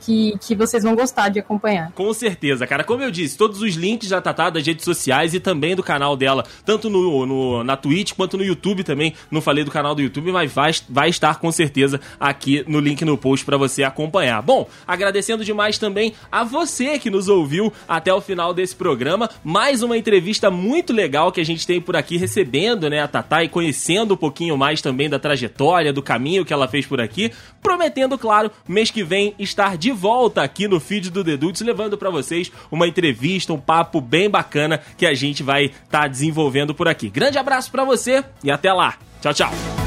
que, 0.00 0.38
que 0.40 0.54
vocês 0.54 0.82
vão 0.82 0.94
gostar 0.94 1.28
de 1.28 1.38
acompanhar. 1.38 1.92
Com 1.92 2.12
certeza, 2.12 2.66
cara. 2.66 2.84
Como 2.84 3.02
eu 3.02 3.10
disse, 3.10 3.36
todos 3.36 3.60
os 3.62 3.74
links 3.74 4.08
da 4.08 4.20
Tatá 4.20 4.50
das 4.50 4.66
redes 4.66 4.84
sociais 4.84 5.34
e 5.34 5.40
também 5.40 5.74
do 5.74 5.82
canal 5.82 6.16
dela, 6.16 6.44
tanto 6.64 6.88
no, 6.90 7.26
no, 7.26 7.64
na 7.64 7.76
Twitch 7.76 8.12
quanto 8.12 8.36
no 8.36 8.44
YouTube 8.44 8.84
também. 8.84 9.14
Não 9.30 9.40
falei 9.40 9.64
do 9.64 9.70
canal 9.70 9.94
do 9.94 10.02
YouTube, 10.02 10.32
mas 10.32 10.52
vai, 10.52 10.72
vai 10.88 11.08
estar 11.08 11.38
com 11.38 11.50
certeza 11.50 12.00
aqui 12.18 12.64
no 12.66 12.80
link 12.80 13.04
no 13.04 13.16
post 13.16 13.44
para 13.44 13.56
você 13.56 13.82
acompanhar. 13.82 14.42
Bom, 14.42 14.68
agradecendo 14.86 15.44
demais 15.44 15.78
também 15.78 16.12
a 16.30 16.44
você 16.44 16.98
que 16.98 17.10
nos 17.10 17.28
ouviu 17.28 17.72
até 17.88 18.12
o 18.12 18.20
final 18.20 18.52
desse 18.52 18.74
programa. 18.74 19.30
Mais 19.42 19.82
uma 19.82 19.96
entrevista 19.96 20.50
muito 20.50 20.92
legal 20.92 21.32
que 21.32 21.40
a 21.40 21.44
gente 21.44 21.66
tem 21.66 21.80
por 21.80 21.96
aqui 21.96 22.16
recebendo, 22.16 22.90
né, 22.90 23.00
a 23.00 23.08
Tatá 23.08 23.42
e 23.42 23.48
conhecendo 23.48 24.14
um 24.14 24.16
pouquinho 24.16 24.56
mais 24.56 24.82
também 24.82 25.08
da 25.08 25.18
trajetória, 25.18 25.92
do 25.92 26.02
caminho 26.02 26.44
que 26.44 26.52
ela 26.52 26.68
fez 26.68 26.86
por 26.86 27.00
aqui. 27.00 27.32
Prometendo, 27.62 28.16
claro, 28.18 28.50
mês 28.68 28.90
que 28.90 29.02
vem 29.02 29.15
estar 29.38 29.76
de 29.76 29.90
volta 29.90 30.42
aqui 30.42 30.68
no 30.68 30.80
feed 30.80 31.10
do 31.10 31.24
Dedutos, 31.24 31.62
levando 31.62 31.96
para 31.96 32.10
vocês 32.10 32.50
uma 32.70 32.86
entrevista, 32.86 33.52
um 33.52 33.58
papo 33.58 34.00
bem 34.00 34.28
bacana 34.28 34.80
que 34.96 35.06
a 35.06 35.14
gente 35.14 35.42
vai 35.42 35.66
estar 35.66 36.02
tá 36.02 36.08
desenvolvendo 36.08 36.74
por 36.74 36.88
aqui. 36.88 37.08
Grande 37.08 37.38
abraço 37.38 37.70
para 37.70 37.84
você 37.84 38.24
e 38.42 38.50
até 38.50 38.72
lá. 38.72 38.94
Tchau, 39.20 39.34
tchau. 39.34 39.85